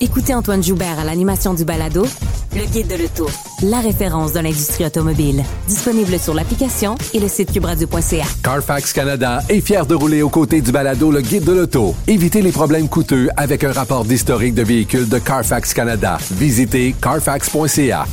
Écoutez 0.00 0.32
Antoine 0.32 0.62
Joubert 0.62 1.00
à 1.00 1.04
l'animation 1.04 1.54
du 1.54 1.64
balado 1.64 2.06
Le 2.54 2.64
Guide 2.66 2.86
de 2.86 2.94
l'Auto, 3.02 3.28
la 3.64 3.80
référence 3.80 4.32
de 4.32 4.38
l'industrie 4.38 4.86
automobile. 4.86 5.42
Disponible 5.66 6.20
sur 6.20 6.34
l'application 6.34 6.94
et 7.14 7.18
le 7.18 7.26
site 7.26 7.52
cubradio.ca. 7.52 8.24
Carfax 8.44 8.92
Canada 8.92 9.40
est 9.48 9.60
fier 9.60 9.86
de 9.86 9.96
rouler 9.96 10.22
aux 10.22 10.28
côtés 10.28 10.60
du 10.60 10.70
balado 10.70 11.10
Le 11.10 11.20
Guide 11.20 11.42
de 11.42 11.52
l'auto. 11.52 11.96
Évitez 12.06 12.42
les 12.42 12.52
problèmes 12.52 12.88
coûteux 12.88 13.28
avec 13.36 13.64
un 13.64 13.72
rapport 13.72 14.04
d'historique 14.04 14.54
de 14.54 14.62
véhicules 14.62 15.08
de 15.08 15.18
Carfax 15.18 15.74
Canada. 15.74 16.18
Visitez 16.30 16.94
carfax.ca. 17.02 18.06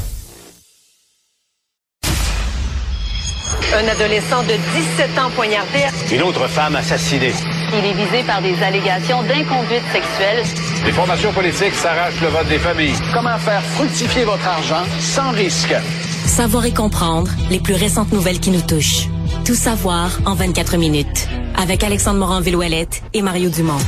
Un 3.77 3.87
adolescent 3.89 4.41
de 4.43 4.53
17 4.53 5.19
ans 5.19 5.29
poignardé. 5.35 5.83
Une 6.11 6.23
autre 6.23 6.47
femme 6.47 6.77
assassinée. 6.77 7.33
Il 7.73 7.85
est 7.85 7.93
visé 7.93 8.23
par 8.25 8.41
des 8.41 8.55
allégations 8.63 9.21
d'inconduite 9.23 9.83
sexuelle. 9.91 10.43
Les 10.85 10.91
formations 10.91 11.33
politiques 11.33 11.73
s'arrachent 11.73 12.21
le 12.21 12.27
vote 12.27 12.47
des 12.47 12.59
familles. 12.59 12.93
Comment 13.11 13.37
faire 13.39 13.63
fructifier 13.63 14.23
votre 14.23 14.47
argent 14.47 14.83
sans 14.99 15.31
risque? 15.31 15.73
Savoir 16.27 16.65
et 16.65 16.73
comprendre 16.73 17.31
les 17.49 17.59
plus 17.59 17.73
récentes 17.73 18.11
nouvelles 18.11 18.39
qui 18.39 18.51
nous 18.51 18.61
touchent. 18.61 19.07
Tout 19.45 19.55
savoir 19.55 20.11
en 20.25 20.35
24 20.35 20.77
minutes. 20.77 21.27
Avec 21.55 21.83
Alexandre 21.83 22.19
Morin-Villouellette 22.19 23.01
et 23.13 23.23
Mario 23.23 23.49
Dumont. 23.49 23.79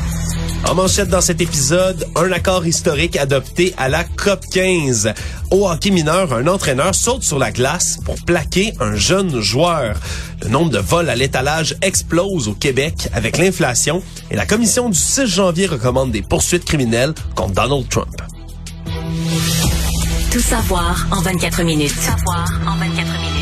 En 0.67 0.73
manchette 0.73 1.09
dans 1.09 1.21
cet 1.21 1.39
épisode, 1.39 2.07
un 2.15 2.31
accord 2.31 2.65
historique 2.65 3.15
adopté 3.15 3.73
à 3.77 3.89
la 3.89 4.03
COP 4.03 4.45
15. 4.51 5.13
Au 5.49 5.69
hockey 5.69 5.91
mineur, 5.91 6.33
un 6.33 6.45
entraîneur 6.47 6.93
saute 6.93 7.23
sur 7.23 7.39
la 7.39 7.51
glace 7.51 7.99
pour 8.03 8.15
plaquer 8.15 8.73
un 8.81 8.95
jeune 8.95 9.39
joueur. 9.39 9.95
Le 10.41 10.49
nombre 10.49 10.71
de 10.71 10.79
vols 10.79 11.09
à 11.09 11.15
l'étalage 11.15 11.75
explose 11.81 12.49
au 12.49 12.53
Québec 12.53 13.07
avec 13.13 13.37
l'inflation 13.37 14.03
et 14.29 14.35
la 14.35 14.45
commission 14.45 14.89
du 14.89 14.99
6 14.99 15.25
janvier 15.25 15.67
recommande 15.67 16.11
des 16.11 16.21
poursuites 16.21 16.65
criminelles 16.65 17.13
contre 17.35 17.53
Donald 17.53 17.87
Trump. 17.87 18.21
Tout 20.31 20.39
savoir 20.39 21.07
en 21.11 21.21
24 21.21 21.63
minutes. 21.63 21.91
Savoir 21.91 22.45
en 22.67 22.75
24 22.77 22.95
minutes. 22.95 23.36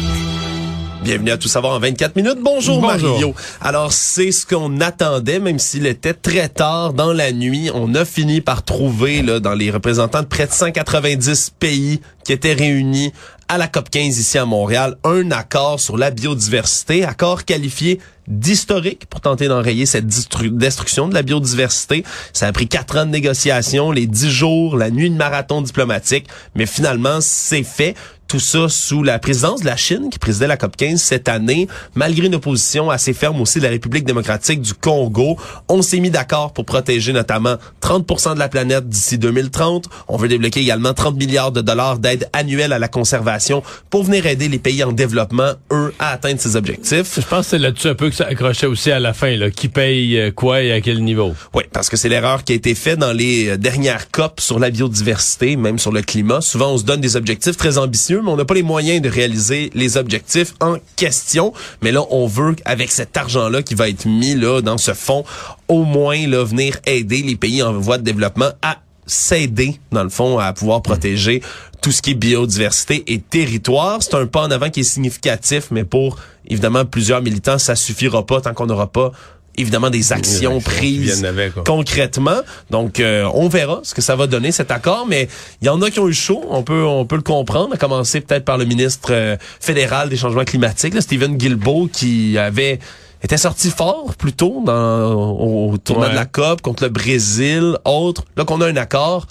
Bienvenue 1.06 1.30
à 1.30 1.38
Tout 1.38 1.48
savoir 1.48 1.74
en 1.74 1.80
24 1.80 2.16
minutes. 2.16 2.40
Bonjour, 2.42 2.82
Bonjour. 2.82 3.12
Mario. 3.12 3.36
Alors, 3.62 3.94
c'est 3.94 4.32
ce 4.32 4.44
qu'on 4.44 4.82
attendait, 4.82 5.38
même 5.38 5.60
s'il 5.60 5.86
était 5.86 6.16
très 6.16 6.50
tard 6.50 6.94
dans 6.94 7.14
la 7.14 7.32
nuit. 7.32 7.70
On 7.76 7.94
a 7.94 8.06
fini 8.06 8.42
par 8.42 8.64
trouver, 8.64 9.22
là, 9.22 9.40
dans 9.40 9.54
les 9.54 9.70
représentants 9.70 10.24
de 10.24 10.26
près 10.26 10.48
de 10.48 10.52
190 10.52 11.52
pays 11.60 12.02
qui 12.24 12.34
étaient 12.34 12.54
réunis 12.54 13.14
à 13.48 13.60
la 13.60 13.68
COP 13.68 13.92
15 13.92 14.18
ici 14.18 14.40
à 14.40 14.46
Montréal, 14.46 14.98
un 15.04 15.30
accord 15.30 15.80
sur 15.80 15.98
la 15.98 16.10
biodiversité, 16.10 17.06
accord 17.06 17.46
qualifié 17.46 18.00
d'historique 18.28 19.06
pour 19.06 19.22
tenter 19.22 19.48
d'enrayer 19.48 19.86
cette 19.86 20.08
destruction 20.08 21.08
de 21.08 21.14
la 21.14 21.22
biodiversité. 21.22 22.04
Ça 22.34 22.48
a 22.48 22.52
pris 22.52 22.68
quatre 22.68 22.98
ans 22.98 23.06
de 23.06 23.12
négociations, 23.12 23.92
les 23.92 24.08
dix 24.08 24.32
jours, 24.32 24.76
la 24.78 24.90
nuit 24.90 25.12
de 25.12 25.16
marathon 25.16 25.62
diplomatique, 25.62 26.26
mais 26.56 26.66
finalement, 26.66 27.20
c'est 27.22 27.62
fait. 27.62 27.94
Tout 28.28 28.40
ça 28.40 28.70
sous 28.70 29.04
la 29.04 29.20
présidence 29.20 29.62
de 29.62 29.66
la 29.66 29.76
Chine 29.76 30.10
qui 30.10 30.20
présidait 30.20 30.48
la 30.48 30.58
COP 30.58 30.76
15 30.76 31.00
cette 31.00 31.30
année, 31.30 31.68
malgré 31.94 32.26
une 32.26 32.36
opposition 32.36 32.90
assez 32.90 33.14
ferme 33.14 33.40
aussi 33.42 33.60
de 33.60 33.64
la 33.64 33.70
République 33.70 34.04
démocratique 34.04 34.62
du 34.62 34.74
Congo. 34.74 35.38
On 35.70 35.82
s'est 35.82 36.00
mis 36.00 36.10
d'accord 36.10 36.54
pour 36.54 36.66
protéger 36.66 37.14
notamment 37.14 37.56
30% 37.82 38.34
de 38.34 38.40
la 38.40 38.50
planète 38.50 38.90
d'ici 38.90 39.18
2030. 39.18 39.86
On 40.08 40.18
veut 40.18 40.28
débloquer 40.28 40.62
également 40.62 40.94
30 40.94 41.16
milliards 41.16 41.52
de 41.52 41.62
dollars 41.62 42.00
d'aide 42.00 42.30
annuelle 42.34 42.74
à 42.74 42.80
la 42.80 42.88
conservation 42.88 43.64
pour 43.90 44.04
venir 44.04 44.26
aider 44.26 44.48
les 44.48 44.60
pays 44.60 44.84
en 44.84 44.92
développement, 44.92 45.54
eux, 45.72 45.94
à 46.00 46.10
atteindre 46.10 46.40
ces 46.40 46.56
objectifs. 46.56 47.20
Je 47.20 47.26
pense 47.28 47.46
que 47.46 47.52
c'est 47.52 47.60
là-dessus 47.60 47.90
un 47.90 47.96
peu 47.96 48.10
que 48.10 48.16
ça 48.16 48.26
accrochait 48.26 48.68
aussi 48.68 48.92
à 48.92 49.00
la 49.00 49.14
fin, 49.14 49.36
là. 49.36 49.52
Qui 49.52 49.68
paye 49.68 50.20
euh, 50.20 50.32
quoi 50.32 50.62
et 50.62 50.72
à 50.72 50.82
quel 50.82 51.04
niveau? 51.04 51.34
Oui, 51.54 51.64
parce 51.72 51.90
que 51.90 51.98
c'est 51.98 52.10
l'erreur 52.10 52.44
qui 52.44 52.54
a 52.54 52.56
été 52.56 52.76
faite 52.76 53.00
dans 53.00 53.14
les 53.14 53.50
euh, 53.50 53.58
dernières 53.58 54.10
COP 54.12 54.40
sur 54.42 54.60
la 54.60 54.70
biodiversité, 54.70 55.56
même 55.56 55.80
sur 55.80 55.92
le 55.92 56.02
climat. 56.02 56.42
Souvent, 56.42 56.74
on 56.74 56.78
se 56.78 56.84
donne 56.84 57.02
des 57.02 57.16
objectifs 57.16 57.58
très 57.58 57.78
ambitieux, 57.78 58.15
mais 58.22 58.30
on 58.30 58.36
n'a 58.36 58.46
pas 58.46 58.54
les 58.54 58.64
moyens 58.64 59.02
de 59.02 59.10
réaliser 59.10 59.72
les 59.74 59.98
objectifs 59.98 60.54
en 60.62 60.78
question. 60.96 61.54
Mais 61.82 61.92
là, 61.92 62.02
on 62.10 62.28
veut, 62.28 62.56
avec 62.66 62.92
cet 62.92 63.16
argent-là 63.18 63.64
qui 63.64 63.76
va 63.76 63.90
être 63.90 64.06
mis 64.06 64.36
là 64.36 64.62
dans 64.62 64.78
ce 64.78 64.94
fonds, 64.94 65.26
au 65.68 65.84
moins 65.84 66.28
là, 66.28 66.44
venir 66.44 66.78
aider 66.86 67.22
les 67.22 67.36
pays 67.36 67.64
en 67.64 67.74
voie 67.74 67.98
de 67.98 68.04
développement 68.04 68.50
à 68.62 68.78
s'aider, 69.08 69.80
dans 69.92 70.04
le 70.04 70.10
fond, 70.10 70.40
à 70.40 70.52
pouvoir 70.54 70.82
protéger 70.82 71.42
tout 71.82 71.92
ce 71.92 72.02
qui 72.02 72.12
est 72.12 72.16
biodiversité 72.16 73.04
et 73.14 73.20
territoire. 73.20 74.02
C'est 74.02 74.16
un 74.16 74.26
pas 74.26 74.42
en 74.42 74.52
avant 74.52 74.70
qui 74.70 74.80
est 74.80 74.84
significatif, 74.84 75.68
mais 75.70 75.84
pour, 75.84 76.18
évidemment, 76.48 76.86
plusieurs 76.86 77.22
militants, 77.22 77.60
ça 77.60 77.76
suffira 77.76 78.26
pas 78.26 78.42
tant 78.42 78.54
qu'on 78.54 78.66
n'aura 78.66 78.88
pas 78.88 79.12
évidemment 79.58 79.90
des 79.90 80.14
actions 80.14 80.60
prises 80.62 81.24
avec, 81.26 81.54
concrètement. 81.66 82.42
Donc, 82.70 83.00
euh, 83.00 83.30
on 83.34 83.48
verra 83.48 83.80
ce 83.84 83.94
que 83.94 84.02
ça 84.02 84.16
va 84.16 84.28
donner 84.28 84.52
cet 84.52 84.72
accord, 84.72 85.06
mais 85.08 85.28
il 85.62 85.66
y 85.66 85.70
en 85.70 85.82
a 85.82 85.90
qui 85.90 86.00
ont 86.00 86.08
eu 86.08 86.14
chaud. 86.14 86.44
On 86.50 86.64
peut, 86.64 86.84
on 86.84 87.06
peut 87.06 87.16
le 87.16 87.22
comprendre. 87.22 87.74
À 87.74 87.78
commencer 87.78 88.22
peut-être 88.22 88.46
par 88.46 88.58
le 88.58 88.66
ministre 88.66 89.10
euh, 89.12 89.38
fédéral 89.60 90.10
des 90.10 90.18
changements 90.18 90.44
climatiques, 90.46 90.94
là, 90.94 91.02
Stephen 91.02 91.38
Guilbeault, 91.38 91.90
qui 91.92 92.38
avait 92.38 92.80
était 93.24 93.38
sorti 93.38 93.72
fort 93.72 94.14
plus 94.18 94.34
tôt 94.34 94.62
dans, 94.66 95.12
au, 95.14 95.72
au 95.72 95.78
tournoi 95.78 96.06
Ouais. 96.08 96.12
de 96.12 96.16
la 96.16 96.26
COP 96.26 96.62
contre 96.62 96.84
le 96.84 96.90
Brésil, 96.90 97.76
autres. 97.84 98.24
Là 98.38 98.46
qu'on 98.46 98.62
a 98.62 98.68
un 98.68 98.76
accord, 98.78 99.26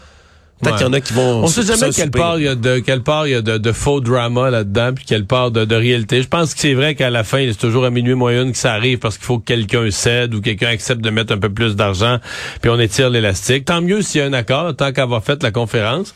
peut-être 0.60 0.72
Ouais. 0.74 0.78
qu'il 0.78 0.86
y 0.86 0.90
en 0.90 0.92
a 0.92 1.00
qui 1.00 1.12
vont. 1.12 1.42
On 1.42 1.46
sait 1.46 1.62
jamais 1.62 1.90
quelle 1.92 2.10
part 2.10 2.38
il 2.38 2.44
y 2.44 2.48
a 2.48 2.54
de 2.54 2.78
quelle 2.78 3.02
part 3.02 3.26
il 3.26 3.30
y 3.32 3.34
a 3.34 3.42
de, 3.42 3.58
de 3.58 3.72
faux 3.72 4.00
drama 4.00 4.50
là-dedans 4.50 4.92
puis 4.94 5.04
quelle 5.04 5.26
part 5.26 5.50
de, 5.50 5.64
de 5.64 5.74
réalité. 5.74 6.22
Je 6.22 6.28
pense 6.28 6.54
que 6.54 6.60
c'est 6.60 6.74
vrai 6.74 6.94
qu'à 6.94 7.10
la 7.10 7.24
fin, 7.24 7.44
c'est 7.50 7.58
toujours 7.58 7.84
à 7.84 7.90
minuit 7.90 8.14
moyenne 8.14 8.52
que 8.52 8.58
ça 8.58 8.72
arrive 8.72 8.98
parce 8.98 9.16
qu'il 9.18 9.26
faut 9.26 9.38
que 9.38 9.44
quelqu'un 9.44 9.90
cède 9.90 10.34
ou 10.34 10.40
quelqu'un 10.40 10.68
accepte 10.68 11.00
de 11.00 11.10
mettre 11.10 11.32
un 11.32 11.38
peu 11.38 11.50
plus 11.50 11.76
d'argent 11.76 12.18
puis 12.60 12.70
on 12.70 12.78
étire 12.78 13.10
l'élastique. 13.10 13.64
Tant 13.66 13.80
mieux 13.82 14.02
s'il 14.02 14.20
y 14.20 14.24
a 14.24 14.26
un 14.26 14.32
accord, 14.32 14.74
tant 14.76 14.92
qu'avoir 14.92 15.22
fait 15.24 15.42
la 15.42 15.50
conférence. 15.50 16.14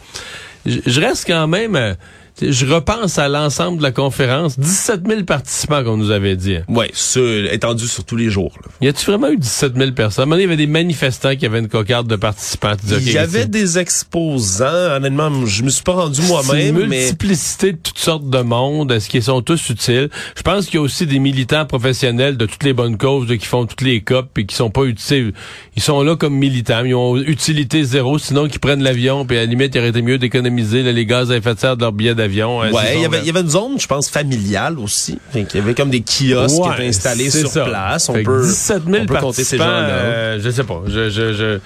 Je, 0.66 0.78
je 0.86 1.00
reste 1.00 1.26
quand 1.26 1.46
même 1.46 1.76
euh, 1.76 1.94
je 2.40 2.66
repense 2.66 3.18
à 3.18 3.28
l'ensemble 3.28 3.78
de 3.78 3.82
la 3.82 3.92
conférence, 3.92 4.58
17 4.58 5.06
000 5.06 5.22
participants 5.24 5.82
qu'on 5.84 5.96
nous 5.96 6.10
avait 6.10 6.36
dit. 6.36 6.58
Ouais, 6.68 6.90
ce, 6.92 7.52
étendu 7.52 7.86
sur 7.86 8.04
tous 8.04 8.16
les 8.16 8.30
jours. 8.30 8.52
là. 8.62 8.70
Y 8.80 8.88
a-tu 8.88 9.06
vraiment 9.06 9.28
eu 9.28 9.36
17 9.36 9.76
000 9.76 9.92
personnes? 9.92 10.30
Il 10.34 10.40
y 10.40 10.44
avait 10.44 10.56
des 10.56 10.66
manifestants 10.66 11.34
qui 11.36 11.46
avaient 11.46 11.58
une 11.58 11.68
cocarde 11.68 12.06
de 12.06 12.16
participants. 12.16 12.74
Il 12.88 13.12
y 13.12 13.18
avait 13.18 13.46
des 13.46 13.78
exposants. 13.78 14.66
Honnêtement, 14.96 15.46
je 15.46 15.62
me 15.62 15.70
suis 15.70 15.82
pas 15.82 15.92
rendu 15.92 16.22
moi-même, 16.22 16.78
une 16.78 16.86
mais 16.86 17.00
multiplicité 17.00 17.72
de 17.72 17.78
toutes 17.78 17.98
sortes 17.98 18.28
de 18.28 18.40
monde. 18.40 18.92
Est-ce 18.92 19.08
qu'ils 19.08 19.22
sont 19.22 19.42
tous 19.42 19.70
utiles? 19.70 20.08
Je 20.36 20.42
pense 20.42 20.66
qu'il 20.66 20.76
y 20.76 20.78
a 20.78 20.82
aussi 20.82 21.06
des 21.06 21.18
militants 21.18 21.66
professionnels 21.66 22.36
de 22.36 22.46
toutes 22.46 22.64
les 22.64 22.72
bonnes 22.72 22.96
causes 22.98 23.26
qui 23.38 23.46
font 23.46 23.66
toutes 23.66 23.82
les 23.82 24.00
copes 24.00 24.38
et 24.38 24.46
qui 24.46 24.54
sont 24.54 24.70
pas 24.70 24.84
utiles. 24.84 25.32
Ils 25.76 25.82
sont 25.82 26.02
là 26.02 26.16
comme 26.16 26.34
militants. 26.34 26.84
Ils 26.84 26.94
ont 26.94 27.16
utilité 27.16 27.84
zéro. 27.84 28.18
Sinon, 28.18 28.48
qu'ils 28.48 28.60
prennent 28.60 28.82
l'avion 28.82 29.24
puis 29.26 29.36
à 29.36 29.40
la 29.40 29.46
limite, 29.46 29.74
il 29.74 29.78
aurait 29.78 29.88
été 29.88 30.02
mieux 30.02 30.18
d'économiser 30.18 30.82
les 30.82 31.06
gaz 31.06 31.30
à 31.30 31.36
effet 31.36 31.54
de 31.54 31.58
serre 31.58 31.76
de 31.76 31.82
leur 31.82 31.92
billet 31.92 32.14
d'avion. 32.14 32.27
Hein, 32.62 32.70
Ouais, 32.72 32.86
s'ils 32.86 32.94
il 32.96 33.02
y, 33.02 33.04
avait, 33.04 33.16
là. 33.18 33.22
il 33.22 33.26
y 33.26 33.30
avait 33.30 33.40
une 33.40 33.48
zone, 33.50 33.78
je 33.80 33.86
pense, 33.86 34.08
familiale 34.10 34.78
aussi. 34.78 35.18
Fait 35.32 35.44
qu'il 35.44 35.60
y 35.60 35.62
avait 35.62 35.74
comme 35.74 35.90
des 35.90 36.00
kiosques 36.02 36.54
qui 36.54 36.60
Ouais, 36.60 36.74
étaient 36.74 36.86
installés 36.88 37.30
sur 37.30 37.48
ça. 37.48 37.64
place. 37.64 38.08
On 38.08 38.14
Fait 38.14 38.22
peut, 38.22 38.42
17 38.42 38.82
000 38.86 38.98
on 39.02 39.06
peut 39.06 39.16
compter 39.18 39.44
ces 39.44 39.58
gens-là. 39.58 39.70
euh, 39.88 40.40
je 40.42 40.50
sais 40.50 40.64
pas. 40.64 40.82
Je, 40.86 41.10
je, 41.10 41.32
je, 41.34 41.58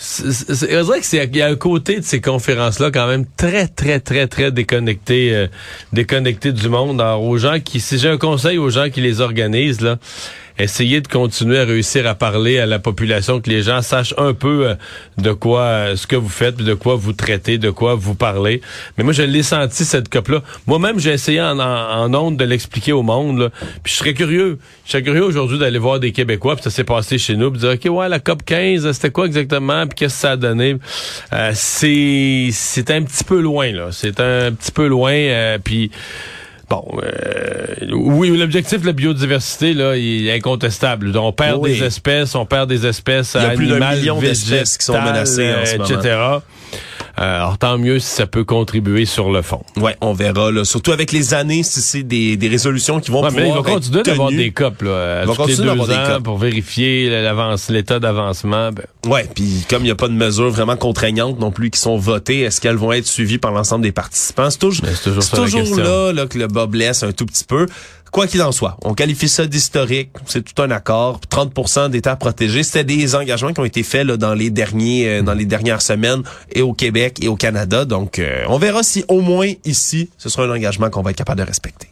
c'est- 0.00 0.30
c'est- 0.32 0.54
c'est- 0.54 0.78
on 0.80 0.84
dirait 0.84 1.00
que 1.00 1.06
c'est, 1.06 1.24
il 1.24 1.36
y 1.36 1.42
a 1.42 1.46
un 1.48 1.56
côté 1.56 1.98
de 2.00 2.04
ces 2.04 2.20
conférences-là 2.20 2.90
quand 2.92 3.06
même 3.08 3.24
très, 3.36 3.66
très, 3.66 3.98
très, 4.00 4.26
très 4.28 4.52
déconnecté, 4.52 5.34
euh, 5.34 5.46
déconnecté 5.92 6.52
du 6.52 6.68
monde. 6.68 7.00
Alors, 7.00 7.22
aux 7.24 7.38
gens 7.38 7.58
qui, 7.60 7.80
si 7.80 7.98
j'ai 7.98 8.08
un 8.08 8.18
conseil 8.18 8.58
aux 8.58 8.70
gens 8.70 8.90
qui 8.90 9.00
les 9.00 9.20
organisent, 9.20 9.80
là, 9.80 9.96
essayez 10.58 11.00
de 11.00 11.08
continuer 11.08 11.58
à 11.58 11.64
réussir 11.64 12.06
à 12.06 12.14
parler 12.14 12.58
à 12.58 12.66
la 12.66 12.78
population, 12.78 13.40
que 13.40 13.50
les 13.50 13.62
gens 13.62 13.82
sachent 13.82 14.14
un 14.18 14.34
peu 14.34 14.68
euh, 14.68 14.74
de 15.16 15.32
quoi, 15.32 15.60
euh, 15.62 15.96
ce 15.96 16.06
que 16.06 16.16
vous 16.16 16.28
faites, 16.28 16.56
de 16.56 16.74
quoi 16.74 16.96
vous 16.96 17.12
traitez, 17.12 17.58
de 17.58 17.70
quoi 17.70 17.94
vous 17.94 18.14
parlez. 18.14 18.60
Mais 18.96 19.04
moi, 19.04 19.12
je 19.12 19.22
l'ai 19.22 19.42
senti, 19.42 19.84
cette 19.84 20.08
COP-là. 20.08 20.42
Moi-même, 20.66 20.98
j'ai 20.98 21.10
essayé 21.10 21.40
en, 21.40 21.58
en, 21.58 21.62
en 21.62 22.14
ondes 22.14 22.36
de 22.36 22.44
l'expliquer 22.44 22.92
au 22.92 23.02
monde, 23.02 23.38
là. 23.38 23.50
Puis 23.82 23.92
je 23.92 23.98
serais 23.98 24.14
curieux. 24.14 24.58
Je 24.84 24.92
serais 24.92 25.02
curieux 25.02 25.24
aujourd'hui 25.24 25.58
d'aller 25.58 25.78
voir 25.78 26.00
des 26.00 26.12
Québécois, 26.12 26.56
puis 26.56 26.64
ça 26.64 26.70
s'est 26.70 26.84
passé 26.84 27.18
chez 27.18 27.36
nous, 27.36 27.50
puis 27.50 27.60
dire, 27.60 27.70
OK, 27.70 27.96
ouais, 27.96 28.08
la 28.08 28.20
COP 28.20 28.44
15, 28.44 28.90
c'était 28.92 29.10
quoi 29.10 29.26
exactement, 29.26 29.86
puis 29.86 29.96
qu'est-ce 29.96 30.14
que 30.14 30.20
ça 30.20 30.30
a 30.32 30.36
donné? 30.36 30.76
Euh, 31.32 31.52
c'est, 31.54 32.48
c'est 32.52 32.90
un 32.90 33.02
petit 33.02 33.24
peu 33.24 33.40
loin, 33.40 33.72
là. 33.72 33.88
C'est 33.92 34.20
un 34.20 34.52
petit 34.52 34.72
peu 34.72 34.86
loin, 34.86 35.12
euh, 35.12 35.58
puis 35.62 35.90
Bon, 36.70 36.84
euh, 37.02 37.74
oui, 37.92 38.36
l'objectif 38.36 38.82
de 38.82 38.86
la 38.86 38.92
biodiversité, 38.92 39.72
là, 39.72 39.96
il 39.96 40.26
est 40.28 40.34
incontestable. 40.34 41.16
On 41.16 41.32
perd 41.32 41.58
Oui. 41.62 41.78
des 41.78 41.84
espèces, 41.84 42.34
on 42.34 42.44
perd 42.44 42.68
des 42.68 42.84
espèces 42.86 43.34
Il 43.34 43.42
y 43.42 43.46
a 43.46 43.50
plus 43.50 43.66
d'un 43.68 43.76
animales, 43.76 43.98
million 43.98 44.20
d'espèces 44.20 44.76
qui 44.76 44.84
sont 44.84 45.00
menacées 45.00 45.54
en 45.54 45.64
ce 45.64 45.74
euh, 45.74 46.18
moment. 46.18 46.42
Euh, 47.18 47.36
alors, 47.36 47.58
tant 47.58 47.78
mieux 47.78 47.98
si 47.98 48.08
ça 48.08 48.26
peut 48.26 48.44
contribuer 48.44 49.04
sur 49.04 49.30
le 49.30 49.42
fond. 49.42 49.62
Ouais, 49.76 49.96
on 50.00 50.12
verra. 50.12 50.50
Là. 50.52 50.64
Surtout 50.64 50.92
avec 50.92 51.10
les 51.12 51.34
années, 51.34 51.62
si 51.62 51.80
c'est 51.80 52.02
des, 52.02 52.36
des 52.36 52.48
résolutions 52.48 53.00
qui 53.00 53.10
vont 53.10 53.22
Ouais, 53.22 53.30
mais 53.32 53.40
là, 53.40 53.46
il 53.46 53.48
pouvoir 53.48 53.64
va 53.64 53.70
continuer 53.74 54.00
être 54.00 54.06
d'avoir 54.06 54.28
tenues. 54.28 54.38
des 54.38 54.50
copes, 54.52 54.82
là, 54.82 55.20
à 55.20 55.22
Il 55.22 55.26
va 55.26 55.26
tous 55.26 55.30
les 55.30 55.36
continuer 55.36 55.56
deux 55.56 55.64
d'avoir 55.64 55.88
des 55.88 56.12
copes. 56.14 56.22
pour 56.22 56.38
vérifier 56.38 57.10
l'avance, 57.22 57.68
l'état 57.70 57.98
d'avancement. 58.00 58.70
Ben, 58.72 58.84
Ouais, 59.06 59.26
puis 59.34 59.64
comme 59.70 59.82
il 59.82 59.86
n'y 59.86 59.90
a 59.90 59.94
pas 59.94 60.08
de 60.08 60.12
mesures 60.12 60.50
vraiment 60.50 60.76
contraignantes 60.76 61.38
non 61.40 61.50
plus 61.50 61.70
qui 61.70 61.80
sont 61.80 61.96
votées, 61.96 62.40
est-ce 62.40 62.60
qu'elles 62.60 62.76
vont 62.76 62.92
être 62.92 63.06
suivies 63.06 63.38
par 63.38 63.52
l'ensemble 63.52 63.82
des 63.82 63.92
participants? 63.92 64.50
C'est 64.50 64.58
toujours, 64.58 64.84
Mais 64.84 64.92
c'est 64.94 65.10
toujours 65.34 65.78
là, 65.78 66.12
là 66.12 66.26
que 66.26 66.38
le 66.38 66.46
bas 66.46 66.66
blesse 66.66 67.02
un 67.02 67.12
tout 67.12 67.24
petit 67.26 67.44
peu. 67.44 67.66
Quoi 68.12 68.26
qu'il 68.26 68.42
en 68.42 68.52
soit, 68.52 68.76
on 68.82 68.94
qualifie 68.94 69.28
ça 69.28 69.46
d'historique, 69.46 70.10
c'est 70.26 70.42
tout 70.42 70.62
un 70.62 70.70
accord. 70.70 71.20
30 71.28 71.90
des 71.90 72.00
terres 72.00 72.18
protégées, 72.18 72.62
c'était 72.62 72.84
des 72.84 73.14
engagements 73.14 73.52
qui 73.52 73.60
ont 73.60 73.64
été 73.64 73.82
faits 73.82 74.06
là, 74.06 74.16
dans 74.16 74.34
les 74.34 74.50
derniers, 74.50 75.08
euh, 75.08 75.22
dans 75.22 75.34
les 75.34 75.44
dernières 75.44 75.82
semaines 75.82 76.22
et 76.52 76.62
au 76.62 76.72
Québec 76.72 77.18
et 77.22 77.28
au 77.28 77.36
Canada. 77.36 77.84
Donc, 77.84 78.18
euh, 78.18 78.44
on 78.48 78.58
verra 78.58 78.82
si 78.82 79.04
au 79.08 79.20
moins 79.20 79.52
ici, 79.64 80.10
ce 80.18 80.28
sera 80.28 80.44
un 80.44 80.50
engagement 80.50 80.90
qu'on 80.90 81.02
va 81.02 81.10
être 81.10 81.16
capable 81.16 81.40
de 81.40 81.46
respecter. 81.46 81.88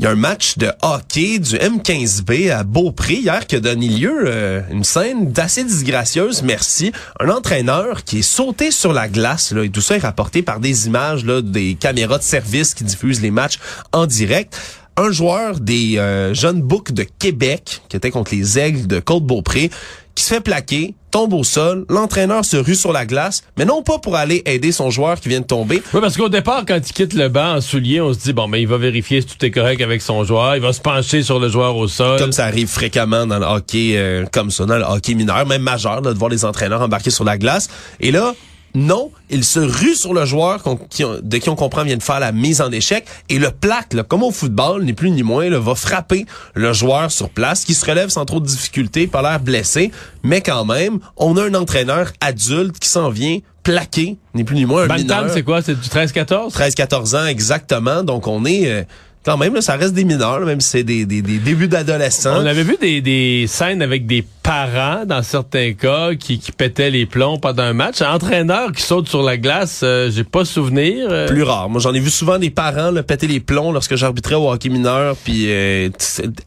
Il 0.00 0.04
y 0.04 0.06
a 0.06 0.12
un 0.12 0.14
match 0.14 0.58
de 0.58 0.70
hockey 0.80 1.40
du 1.40 1.56
M15B 1.56 2.52
à 2.52 2.62
Beaupré 2.62 3.14
hier 3.14 3.44
qui 3.48 3.56
a 3.56 3.60
donné 3.60 3.88
lieu 3.88 4.26
euh, 4.26 4.60
une 4.70 4.84
scène 4.84 5.32
d'assez 5.32 5.64
disgracieuse, 5.64 6.44
merci. 6.44 6.92
Un 7.18 7.30
entraîneur 7.30 8.04
qui 8.04 8.20
est 8.20 8.22
sauté 8.22 8.70
sur 8.70 8.92
la 8.92 9.08
glace, 9.08 9.50
là, 9.50 9.64
et 9.64 9.70
tout 9.70 9.80
ça 9.80 9.96
est 9.96 10.02
rapporté 10.02 10.42
par 10.42 10.60
des 10.60 10.86
images 10.86 11.24
là, 11.24 11.42
des 11.42 11.74
caméras 11.74 12.18
de 12.18 12.22
service 12.22 12.74
qui 12.74 12.84
diffusent 12.84 13.20
les 13.20 13.32
matchs 13.32 13.58
en 13.90 14.06
direct. 14.06 14.56
Un 14.96 15.10
joueur 15.10 15.58
des 15.58 15.98
euh, 15.98 16.32
jeunes 16.32 16.62
boucs 16.62 16.92
de 16.92 17.02
Québec, 17.02 17.82
qui 17.88 17.96
était 17.96 18.12
contre 18.12 18.32
les 18.36 18.56
aigles 18.56 18.86
de 18.86 19.00
Côte-Beaupré, 19.00 19.68
qui 20.14 20.22
se 20.22 20.32
fait 20.32 20.40
plaquer, 20.40 20.94
tombe 21.10 21.32
au 21.32 21.44
sol, 21.44 21.84
l'entraîneur 21.88 22.44
se 22.44 22.56
rue 22.56 22.74
sur 22.74 22.92
la 22.92 23.06
glace, 23.06 23.42
mais 23.56 23.64
non 23.64 23.82
pas 23.82 23.98
pour 23.98 24.16
aller 24.16 24.42
aider 24.46 24.72
son 24.72 24.90
joueur 24.90 25.20
qui 25.20 25.28
vient 25.28 25.40
de 25.40 25.46
tomber, 25.46 25.82
Oui, 25.94 26.00
parce 26.00 26.16
qu'au 26.16 26.28
départ, 26.28 26.64
quand 26.66 26.76
il 26.76 26.92
quitte 26.92 27.14
le 27.14 27.28
banc 27.28 27.56
en 27.56 27.60
soulier, 27.60 28.00
on 28.00 28.12
se 28.12 28.18
dit, 28.18 28.32
bon, 28.32 28.48
mais 28.48 28.60
il 28.60 28.68
va 28.68 28.78
vérifier 28.78 29.20
si 29.20 29.26
tout 29.26 29.44
est 29.44 29.50
correct 29.50 29.80
avec 29.80 30.02
son 30.02 30.24
joueur, 30.24 30.56
il 30.56 30.62
va 30.62 30.72
se 30.72 30.80
pencher 30.80 31.22
sur 31.22 31.38
le 31.38 31.48
joueur 31.48 31.76
au 31.76 31.88
sol. 31.88 32.18
Comme 32.18 32.32
ça 32.32 32.44
arrive 32.44 32.68
fréquemment 32.68 33.26
dans 33.26 33.38
le 33.38 33.46
hockey 33.46 33.94
euh, 33.96 34.24
comme 34.32 34.50
ça, 34.50 34.66
dans 34.66 34.76
le 34.78 34.84
hockey 34.84 35.14
mineur, 35.14 35.46
même 35.46 35.62
majeur, 35.62 36.00
là, 36.00 36.12
de 36.12 36.18
voir 36.18 36.30
les 36.30 36.44
entraîneurs 36.44 36.82
embarquer 36.82 37.10
sur 37.10 37.24
la 37.24 37.38
glace. 37.38 37.68
Et 38.00 38.10
là, 38.10 38.34
non, 38.74 39.10
il 39.30 39.44
se 39.44 39.58
rue 39.60 39.94
sur 39.94 40.14
le 40.14 40.24
joueur 40.24 40.62
qui 40.90 41.02
de 41.22 41.38
qui 41.38 41.48
on 41.48 41.56
comprend 41.56 41.84
vient 41.84 41.96
de 41.96 42.02
faire 42.02 42.20
la 42.20 42.32
mise 42.32 42.60
en 42.60 42.70
échec 42.70 43.04
et 43.28 43.38
le 43.38 43.50
plaque, 43.50 43.94
là, 43.94 44.02
comme 44.02 44.22
au 44.22 44.30
football, 44.30 44.84
ni 44.84 44.92
plus 44.92 45.10
ni 45.10 45.22
moins, 45.22 45.48
là, 45.48 45.58
va 45.58 45.74
frapper 45.74 46.26
le 46.54 46.72
joueur 46.72 47.10
sur 47.10 47.30
place 47.30 47.64
qui 47.64 47.74
se 47.74 47.84
relève 47.84 48.08
sans 48.10 48.24
trop 48.24 48.40
de 48.40 48.46
difficulté, 48.46 49.06
pas 49.06 49.22
l'air 49.22 49.40
blessé, 49.40 49.90
mais 50.22 50.40
quand 50.40 50.64
même, 50.64 50.98
on 51.16 51.36
a 51.36 51.44
un 51.44 51.54
entraîneur 51.54 52.12
adulte 52.20 52.78
qui 52.78 52.88
s'en 52.88 53.10
vient 53.10 53.38
plaquer, 53.62 54.16
ni 54.34 54.44
plus 54.44 54.56
ni 54.56 54.64
moins 54.64 54.84
un 54.84 54.86
Bantam, 54.86 55.28
c'est 55.32 55.42
quoi? 55.42 55.62
C'est 55.62 55.78
du 55.78 55.88
13-14? 55.88 56.52
13-14 56.52 57.16
ans 57.16 57.26
exactement, 57.26 58.02
donc 58.02 58.26
on 58.26 58.44
est... 58.44 58.70
euh, 58.70 58.82
quand 59.24 59.36
même, 59.36 59.54
là, 59.54 59.60
ça 59.60 59.76
reste 59.76 59.92
des 59.92 60.04
mineurs, 60.04 60.40
là, 60.40 60.46
même 60.46 60.60
si 60.60 60.70
c'est 60.70 60.84
des, 60.84 61.04
des, 61.04 61.20
des 61.20 61.38
débuts 61.38 61.68
d'adolescents. 61.68 62.40
On 62.40 62.46
avait 62.46 62.62
vu 62.62 62.78
des, 62.80 63.02
des 63.02 63.46
scènes 63.46 63.82
avec 63.82 64.06
des 64.06 64.24
parents, 64.52 65.04
dans 65.04 65.22
certains 65.22 65.74
cas, 65.74 66.14
qui, 66.14 66.38
qui 66.38 66.52
pétaient 66.52 66.88
les 66.88 67.04
plombs 67.04 67.36
pendant 67.36 67.64
un 67.64 67.74
match. 67.74 68.00
Un 68.00 68.14
entraîneur 68.14 68.72
qui 68.72 68.80
saute 68.82 69.06
sur 69.06 69.22
la 69.22 69.36
glace, 69.36 69.80
euh, 69.82 70.10
j'ai 70.10 70.24
pas 70.24 70.46
souvenir. 70.46 71.06
euh. 71.10 71.26
plus 71.28 71.42
rare. 71.42 71.68
Moi, 71.68 71.82
j'en 71.82 71.92
ai 71.92 72.00
vu 72.00 72.08
souvent 72.08 72.38
des 72.38 72.48
parents 72.48 72.90
là, 72.90 73.02
péter 73.02 73.26
les 73.26 73.40
plombs 73.40 73.72
lorsque 73.72 73.96
j'arbitrais 73.96 74.36
au 74.36 74.50
hockey 74.50 74.70
mineur, 74.70 75.16
puis 75.22 75.44
euh, 75.48 75.90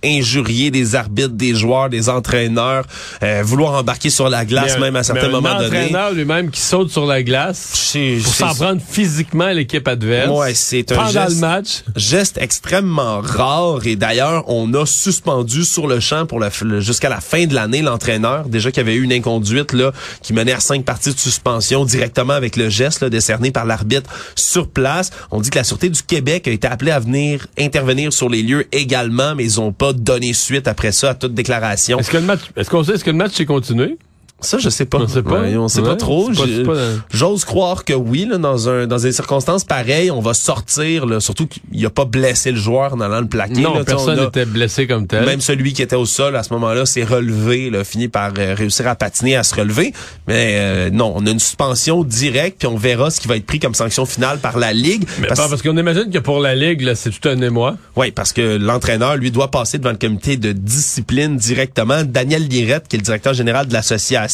injurier 0.04 0.72
des 0.72 0.96
arbitres, 0.96 1.36
des 1.36 1.54
joueurs, 1.54 1.90
des 1.90 2.10
entraîneurs, 2.10 2.86
euh, 3.22 3.44
vouloir 3.46 3.74
embarquer 3.74 4.10
sur 4.10 4.30
la 4.30 4.46
glace 4.46 4.74
Mais 4.78 4.86
même 4.86 4.96
à 4.96 5.04
certains 5.04 5.28
mais 5.28 5.34
moments 5.34 5.60
donnés. 5.60 5.66
entraîneur 5.84 6.12
lui-même 6.14 6.50
qui 6.50 6.60
saute 6.60 6.90
sur 6.90 7.06
la 7.06 7.22
glace 7.22 7.96
pour 8.24 8.34
s'en 8.34 8.56
prendre 8.56 8.82
physiquement 8.82 9.44
à 9.46 9.54
l'équipe 9.54 9.88
adverse. 9.88 10.30
Ouais, 10.36 10.56
c'est 10.56 10.92
un 10.92 10.96
pendant 10.96 11.12
geste- 11.12 11.36
le 11.36 11.40
match. 11.42 11.68
Geste 11.96 12.38
extrêmement 12.42 13.22
rare 13.22 13.86
et 13.86 13.96
d'ailleurs 13.96 14.46
on 14.48 14.74
a 14.74 14.88
suspendu 14.88 15.64
sur 15.66 15.86
le 15.86 16.00
champ 16.00 16.26
pour 16.26 16.40
le, 16.40 16.48
le- 16.64 16.80
jusqu'à 16.82 17.10
la 17.10 17.22
fin 17.22 17.46
de 17.46 17.54
l'année 17.54 17.84
l'entraîneur 17.92 18.48
déjà 18.48 18.72
qu'il 18.72 18.82
y 18.82 18.86
avait 18.86 18.96
eu 18.96 19.04
une 19.04 19.14
inconduite 19.14 19.74
là 19.74 19.92
qui 20.22 20.34
menait 20.34 20.54
à 20.54 20.60
cinq 20.60 20.86
parties 20.86 21.14
de 21.14 21.20
suspension 21.20 21.86
directement 21.86 22.34
avec 22.34 22.56
le 22.56 22.70
geste 22.70 23.04
décerné 23.04 23.52
par 23.52 23.66
l'arbitre 23.66 24.10
sur 24.36 24.68
place. 24.70 25.12
On 25.32 25.42
dit 25.42 25.50
que 25.50 25.58
la 25.58 25.64
sûreté 25.64 25.90
du 25.90 26.02
Québec 26.02 26.48
a 26.48 26.52
été 26.52 26.68
appelée 26.68 26.92
à 26.92 27.00
venir 27.00 27.48
intervenir 27.58 28.14
sur 28.14 28.30
les 28.30 28.44
lieux 28.44 28.68
également 28.72 29.36
mais 29.36 29.44
ils 29.44 29.60
ont 29.62 29.72
pas 29.72 29.94
donné 29.94 30.34
suite 30.34 30.68
après 30.68 30.92
ça 30.92 31.12
à 31.12 31.16
toute 31.16 31.34
déclaration. 31.34 32.00
Est-ce 32.00 32.12
que 32.12 32.18
le 32.18 32.24
match, 32.24 32.42
est-ce 32.56 32.70
qu'on 32.70 32.84
sait, 32.84 32.94
est-ce 32.94 33.04
que 33.04 33.12
le 33.12 33.18
match 33.18 33.34
s'est 33.34 33.46
continué? 33.46 33.98
Ça 34.42 34.58
je 34.58 34.70
sais 34.70 34.86
pas. 34.86 34.98
On 35.00 35.08
sait 35.08 35.22
pas. 35.24 35.42
Ouais, 35.42 35.56
on 35.58 35.68
sait 35.68 35.82
pas 35.82 35.92
Ouais, 35.92 35.98
trop. 35.98 36.30
pas- 36.30 36.74
J'ose 37.14 37.46
croire 37.46 37.86
que 37.86 37.94
oui, 37.94 38.26
là, 38.30 38.38
dans 38.38 38.70
un 38.70 38.88
dans 38.88 38.98
des 38.98 39.12
circonstances 39.12 39.64
pareilles, 39.64 40.12
on 40.12 40.20
va 40.22 40.34
sortir, 40.34 41.06
là, 41.06 41.20
surtout 41.20 41.48
qu'il 41.48 41.86
a 41.86 41.90
pas 41.90 42.06
blessé 42.06 42.52
le 42.52 42.58
joueur 42.58 42.94
en 42.94 43.00
allant 43.02 43.22
le 43.22 43.28
plaquer. 43.28 43.62
non, 43.62 43.76
là, 43.76 43.84
personne 43.84 44.20
n'était 44.20 44.46
blessé 44.46 44.88
comme 44.88 45.08
tel. 45.08 45.26
Même 45.26 45.42
celui 45.42 45.74
qui 45.74 45.82
était 45.82 45.96
au 45.96 46.06
sol 46.06 46.36
à 46.36 46.44
ce 46.44 46.54
moment-là 46.54 46.86
s'est 46.86 47.04
relevé, 47.04 47.70
là, 47.70 47.84
fini 47.84 48.08
par 48.08 48.32
euh, 48.38 48.56
réussir 48.58 48.88
à 48.88 48.96
patiner, 48.96 49.36
à 49.36 49.44
se 49.44 49.56
relever. 49.56 49.94
Mais 50.28 50.56
euh, 50.60 50.90
non, 50.92 51.14
on 51.16 51.26
a 51.26 51.30
une 51.30 51.40
suspension 51.40 52.04
directe, 52.04 52.58
puis 52.60 52.68
on 52.68 52.78
verra 52.78 53.10
ce 53.12 53.22
qui 53.22 53.28
va 53.28 53.38
être 53.38 53.46
pris 53.46 53.60
comme 53.60 53.76
sanction 53.76 54.06
finale 54.06 54.40
par 54.40 54.58
la 54.58 54.74
Ligue. 54.74 55.06
Mais 55.20 55.28
Parce- 55.28 55.50
parce 55.50 55.62
qu'on 55.62 55.78
imagine 55.78 56.10
que 56.12 56.20
pour 56.20 56.40
la 56.40 56.56
Ligue, 56.56 56.82
là, 56.82 56.96
c'est 56.96 57.10
tout 57.12 57.28
un 57.30 57.40
émoi. 57.42 57.76
oui, 57.96 58.12
parce 58.12 58.34
que 58.34 58.58
l'entraîneur, 58.58 59.18
lui, 59.18 59.32
doit 59.32 59.52
passer 59.52 59.78
devant 59.78 59.92
le 59.92 59.98
comité 59.98 60.38
de 60.38 60.52
discipline 60.52 61.38
directement. 61.38 62.04
Daniel 62.04 62.48
Lirette, 62.48 62.88
qui 62.88 62.96
est 62.96 63.00
le 63.00 63.04
directeur 63.04 63.34
général 63.34 63.68
de 63.68 63.74
l'association 63.74 64.31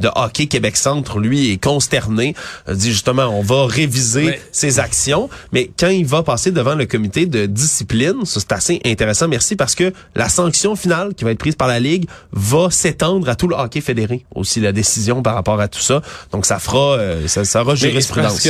de 0.00 0.08
hockey 0.14 0.46
Québec 0.46 0.76
Centre, 0.76 1.18
lui, 1.18 1.50
est 1.52 1.62
consterné. 1.62 2.34
Il 2.68 2.76
dit 2.76 2.90
justement, 2.90 3.26
on 3.26 3.42
va 3.42 3.66
réviser 3.66 4.40
ses 4.52 4.78
actions. 4.78 5.28
Mais 5.52 5.70
quand 5.78 5.88
il 5.88 6.06
va 6.06 6.22
passer 6.22 6.50
devant 6.50 6.74
le 6.74 6.86
comité 6.86 7.26
de 7.26 7.46
discipline, 7.46 8.24
ça 8.24 8.40
c'est 8.40 8.52
assez 8.52 8.80
intéressant, 8.84 9.28
merci, 9.28 9.56
parce 9.56 9.74
que 9.74 9.92
la 10.14 10.28
sanction 10.28 10.76
finale 10.76 11.14
qui 11.14 11.24
va 11.24 11.32
être 11.32 11.38
prise 11.38 11.56
par 11.56 11.68
la 11.68 11.80
Ligue 11.80 12.06
va 12.32 12.70
s'étendre 12.70 13.28
à 13.28 13.34
tout 13.34 13.48
le 13.48 13.56
hockey 13.56 13.80
fédéré. 13.80 14.24
Aussi, 14.34 14.60
la 14.60 14.72
décision 14.72 15.22
par 15.22 15.34
rapport 15.34 15.60
à 15.60 15.68
tout 15.68 15.80
ça. 15.80 16.02
Donc, 16.32 16.46
ça 16.46 16.58
fera, 16.58 16.96
euh, 16.98 17.26
ça, 17.28 17.44
ça 17.44 17.62
aura 17.62 17.74
jurisprudence. 17.74 18.46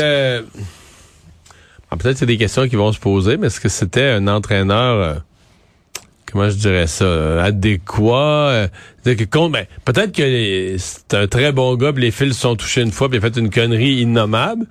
Ah, 1.90 1.96
peut-être 1.96 2.18
c'est 2.18 2.26
des 2.26 2.38
questions 2.38 2.68
qui 2.68 2.76
vont 2.76 2.92
se 2.92 3.00
poser, 3.00 3.36
mais 3.36 3.48
est-ce 3.48 3.58
que 3.58 3.68
c'était 3.68 4.10
un 4.10 4.28
entraîneur 4.28 4.96
euh, 4.96 5.14
comment 6.30 6.48
je 6.48 6.56
dirais 6.56 6.86
ça 6.86 7.04
euh, 7.04 7.42
adéquat 7.42 8.48
euh, 8.48 8.68
c'est-à-dire 9.02 9.28
que 9.28 9.48
ben, 9.48 9.66
peut-être 9.84 10.12
que 10.12 10.76
c'est 10.78 11.14
un 11.14 11.26
très 11.26 11.52
bon 11.52 11.74
gars, 11.76 11.92
puis 11.92 12.02
les 12.02 12.10
fils 12.10 12.34
se 12.34 12.40
sont 12.40 12.56
touchés 12.56 12.82
une 12.82 12.92
fois, 12.92 13.08
puis 13.08 13.18
il 13.18 13.24
a 13.24 13.30
fait 13.30 13.38
une 13.38 13.50
connerie 13.50 14.00
innommable. 14.00 14.66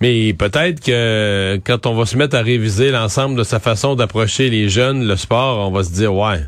Mais 0.00 0.32
peut-être 0.32 0.80
que 0.80 1.60
quand 1.64 1.86
on 1.86 1.94
va 1.94 2.06
se 2.06 2.16
mettre 2.16 2.36
à 2.36 2.42
réviser 2.42 2.90
l'ensemble 2.90 3.36
de 3.36 3.44
sa 3.44 3.60
façon 3.60 3.94
d'approcher 3.94 4.48
les 4.50 4.68
jeunes, 4.68 5.06
le 5.06 5.16
sport, 5.16 5.68
on 5.68 5.72
va 5.72 5.84
se 5.84 5.90
dire 5.90 6.14
ouais. 6.14 6.44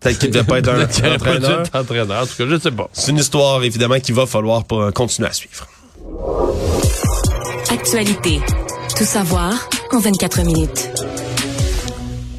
Peut-être 0.00 0.18
qu'il 0.18 0.28
ne 0.28 0.34
devait 0.34 0.44
pas 0.44 0.58
être 0.58 0.68
un, 0.68 0.86
pas 1.02 1.14
entraîneur. 1.14 1.64
entraîneur. 1.72 2.22
En 2.22 2.26
tout 2.26 2.34
cas, 2.36 2.44
je 2.48 2.58
sais 2.58 2.70
pas. 2.70 2.88
C'est 2.92 3.10
une 3.10 3.18
histoire, 3.18 3.64
évidemment, 3.64 3.98
qu'il 3.98 4.14
va 4.14 4.26
falloir 4.26 4.64
pour, 4.64 4.92
continuer 4.92 5.28
à 5.28 5.32
suivre. 5.32 5.66
Actualité. 7.70 8.40
Tout 8.96 9.04
savoir 9.04 9.68
en 9.92 9.98
24 9.98 10.42
minutes. 10.44 11.07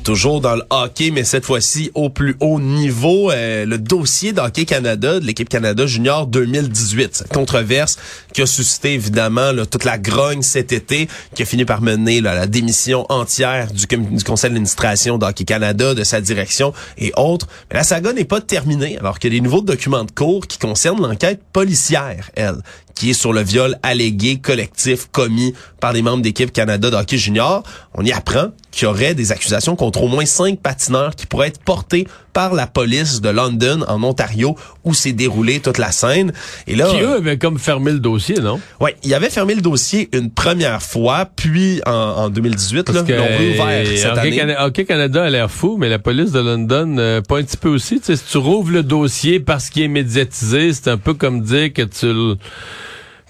Toujours 0.10 0.42
dans 0.42 0.56
le 0.56 0.63
hockey, 0.72 1.12
mais 1.12 1.24
cette 1.24 1.46
fois-ci 1.46 1.92
au 1.94 2.10
plus 2.10 2.36
haut 2.39 2.60
niveau, 2.60 3.30
euh, 3.30 3.63
le 3.68 3.78
dossier 3.78 4.34
d'Hockey 4.34 4.66
Canada, 4.66 5.20
de 5.20 5.24
l'équipe 5.24 5.48
Canada 5.48 5.86
Junior 5.86 6.25
2018. 6.25 7.16
Cette 7.16 7.32
controverse 7.32 8.00
qui 8.34 8.42
a 8.42 8.48
suscité 8.48 8.96
évidemment 8.96 9.51
là, 9.51 9.68
toute 9.68 9.84
la 9.84 10.00
grogne 10.00 10.42
cet 10.42 10.72
été, 10.72 11.08
qui 11.36 11.44
a 11.44 11.46
fini 11.46 11.63
par 11.63 11.84
mener 11.84 12.22
là, 12.22 12.34
la 12.34 12.48
démission 12.48 13.06
entière 13.10 13.72
du, 13.72 13.86
conseil 14.24 14.50
d'administration 14.50 15.20
d'Hockey 15.20 15.44
Canada, 15.44 15.94
de 15.94 16.04
sa 16.04 16.22
direction 16.22 16.74
et 16.98 17.12
autres. 17.16 17.48
Mais 17.70 17.78
la 17.78 17.84
saga 17.84 18.12
n'est 18.12 18.25
pas 18.25 18.42
terminée, 18.42 18.98
alors 18.98 19.18
a 19.24 19.30
des 19.30 19.42
nouveaux 19.42 19.62
documents 19.62 20.06
de 20.06 20.12
cours 20.12 20.48
qui 20.48 20.58
concernent 20.58 21.04
l'enquête 21.04 21.39
policière, 21.54 22.32
elle 22.34 22.63
qui 23.00 23.12
est 23.12 23.13
sur 23.13 23.32
le 23.32 23.41
viol 23.41 23.77
allégué 23.82 24.39
collectif 24.41 25.08
commis 25.10 25.53
par 25.79 25.94
des 25.94 26.01
membres 26.01 26.22
d'équipe 26.22 26.51
Canada 26.51 26.89
de 26.91 26.98
hockey 26.98 27.18
junior. 27.18 27.63
On 27.94 28.03
y 28.03 28.12
apprend 28.12 28.48
qu'il 28.72 28.84
y 28.84 28.86
aurait 28.88 29.15
des 29.15 29.32
accusations 29.32 29.77
contre 29.77 30.03
au 30.03 30.10
moins 30.10 30.25
cinq 30.25 30.60
patineurs 30.60 31.15
qui 31.15 31.25
pourraient 31.25 31.48
être 31.48 31.62
portés 31.63 32.06
par 32.34 32.53
la 32.53 32.68
police 32.68 33.22
de 33.22 33.29
London 33.29 33.86
en 33.88 34.03
Ontario 34.03 34.56
où 34.84 34.94
s'est 34.94 35.13
déroulée 35.13 35.62
toute 35.62 35.77
la 35.77 35.91
scène. 35.94 36.34
Et 36.68 36.75
là, 36.75 36.89
Qui 36.89 37.00
eux 37.00 37.15
avaient 37.15 37.38
comme 37.38 37.58
fermé 37.58 37.94
le 37.94 38.00
dossier, 38.00 38.36
non? 38.36 38.60
ouais, 38.82 38.98
il 39.03 39.13
avait 39.13 39.29
fermé 39.29 39.56
le 39.56 39.62
dossier 39.62 40.10
une 40.13 40.29
première 40.29 40.82
fois, 40.84 41.25
puis 41.38 41.82
en, 41.86 41.91
en 41.91 42.29
2018, 42.29 42.77
là, 42.77 42.84
Parce 42.84 43.03
que 43.08 43.13
l'ont 43.13 43.25
réouvert 43.25 43.88
cette 43.88 44.06
Hockey, 44.12 44.20
année. 44.20 44.36
Cana- 44.36 44.65
Hockey 44.65 44.86
Canada 44.86 45.24
a 45.24 45.29
l'air 45.29 45.50
fou, 45.50 45.77
mais 45.79 45.88
la 45.88 46.00
police 46.00 46.32
de 46.34 46.39
London, 46.41 46.98
euh, 47.00 47.22
pas 47.22 47.39
un 47.39 47.44
petit 47.44 47.58
peu 47.58 47.70
aussi. 47.70 48.00
Tu 48.01 48.08
sais, 48.08 48.15
si 48.18 48.24
tu 48.29 48.38
rouvres 48.38 48.72
le 48.72 48.84
dossier 48.84 49.39
parce 49.39 49.70
qu'il 49.70 49.84
est 49.84 49.88
médiatisé, 49.88 50.74
c'est 50.74 50.89
un 50.89 50.98
peu 50.98 51.13
comme 51.13 51.41
dire 51.41 51.72
que 51.74 51.82
tu 51.84 52.06
le- 52.13 52.38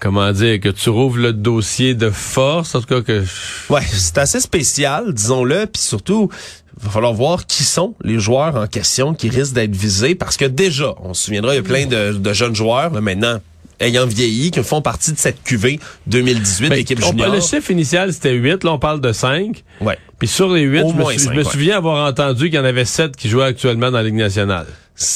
comment 0.00 0.32
dire, 0.32 0.58
que 0.60 0.70
tu 0.70 0.90
rouvres 0.90 1.18
le 1.18 1.32
dossier 1.32 1.94
de 1.94 2.10
force, 2.10 2.74
en 2.74 2.80
tout 2.80 2.86
cas 2.86 3.02
que... 3.02 3.22
Ouais, 3.68 3.82
c'est 3.92 4.18
assez 4.18 4.40
spécial, 4.40 5.12
disons-le, 5.12 5.66
puis 5.66 5.82
surtout, 5.82 6.30
il 6.78 6.84
va 6.84 6.90
falloir 6.90 7.12
voir 7.12 7.46
qui 7.46 7.62
sont 7.62 7.94
les 8.02 8.18
joueurs 8.18 8.56
en 8.56 8.66
question 8.66 9.14
qui 9.14 9.28
risquent 9.28 9.54
d'être 9.54 9.76
visés, 9.76 10.14
parce 10.14 10.36
que 10.36 10.46
déjà, 10.46 10.94
on 11.02 11.14
se 11.14 11.24
souviendra, 11.24 11.52
il 11.52 11.56
y 11.56 11.60
a 11.60 11.62
plein 11.62 11.86
de, 11.86 12.12
de 12.14 12.32
jeunes 12.32 12.56
joueurs, 12.56 12.90
là, 12.90 13.00
maintenant, 13.00 13.40
ayant 13.80 14.06
vieilli, 14.06 14.50
qui 14.50 14.62
font 14.62 14.82
partie 14.82 15.12
de 15.12 15.18
cette 15.18 15.42
QV 15.42 15.80
2018 16.06 16.68
Ben, 16.68 16.76
l'équipe 16.76 17.02
junior. 17.02 17.32
Le 17.32 17.40
chiffre 17.40 17.70
initial, 17.70 18.12
c'était 18.12 18.32
8, 18.32 18.64
là 18.64 18.72
on 18.72 18.78
parle 18.78 19.00
de 19.00 19.12
5. 19.12 19.64
Ouais. 19.80 19.98
Puis 20.18 20.28
sur 20.28 20.52
les 20.52 20.62
8, 20.62 20.82
Au 20.82 20.92
je 20.92 21.30
me, 21.30 21.42
souviens 21.42 21.78
avoir 21.78 22.06
entendu 22.06 22.44
qu'il 22.44 22.54
y 22.54 22.58
en 22.58 22.64
avait 22.64 22.84
7 22.84 23.16
qui 23.16 23.28
jouaient 23.28 23.44
actuellement 23.44 23.90
dans 23.90 23.98
la 23.98 24.04
Ligue 24.04 24.14
nationale. 24.14 24.66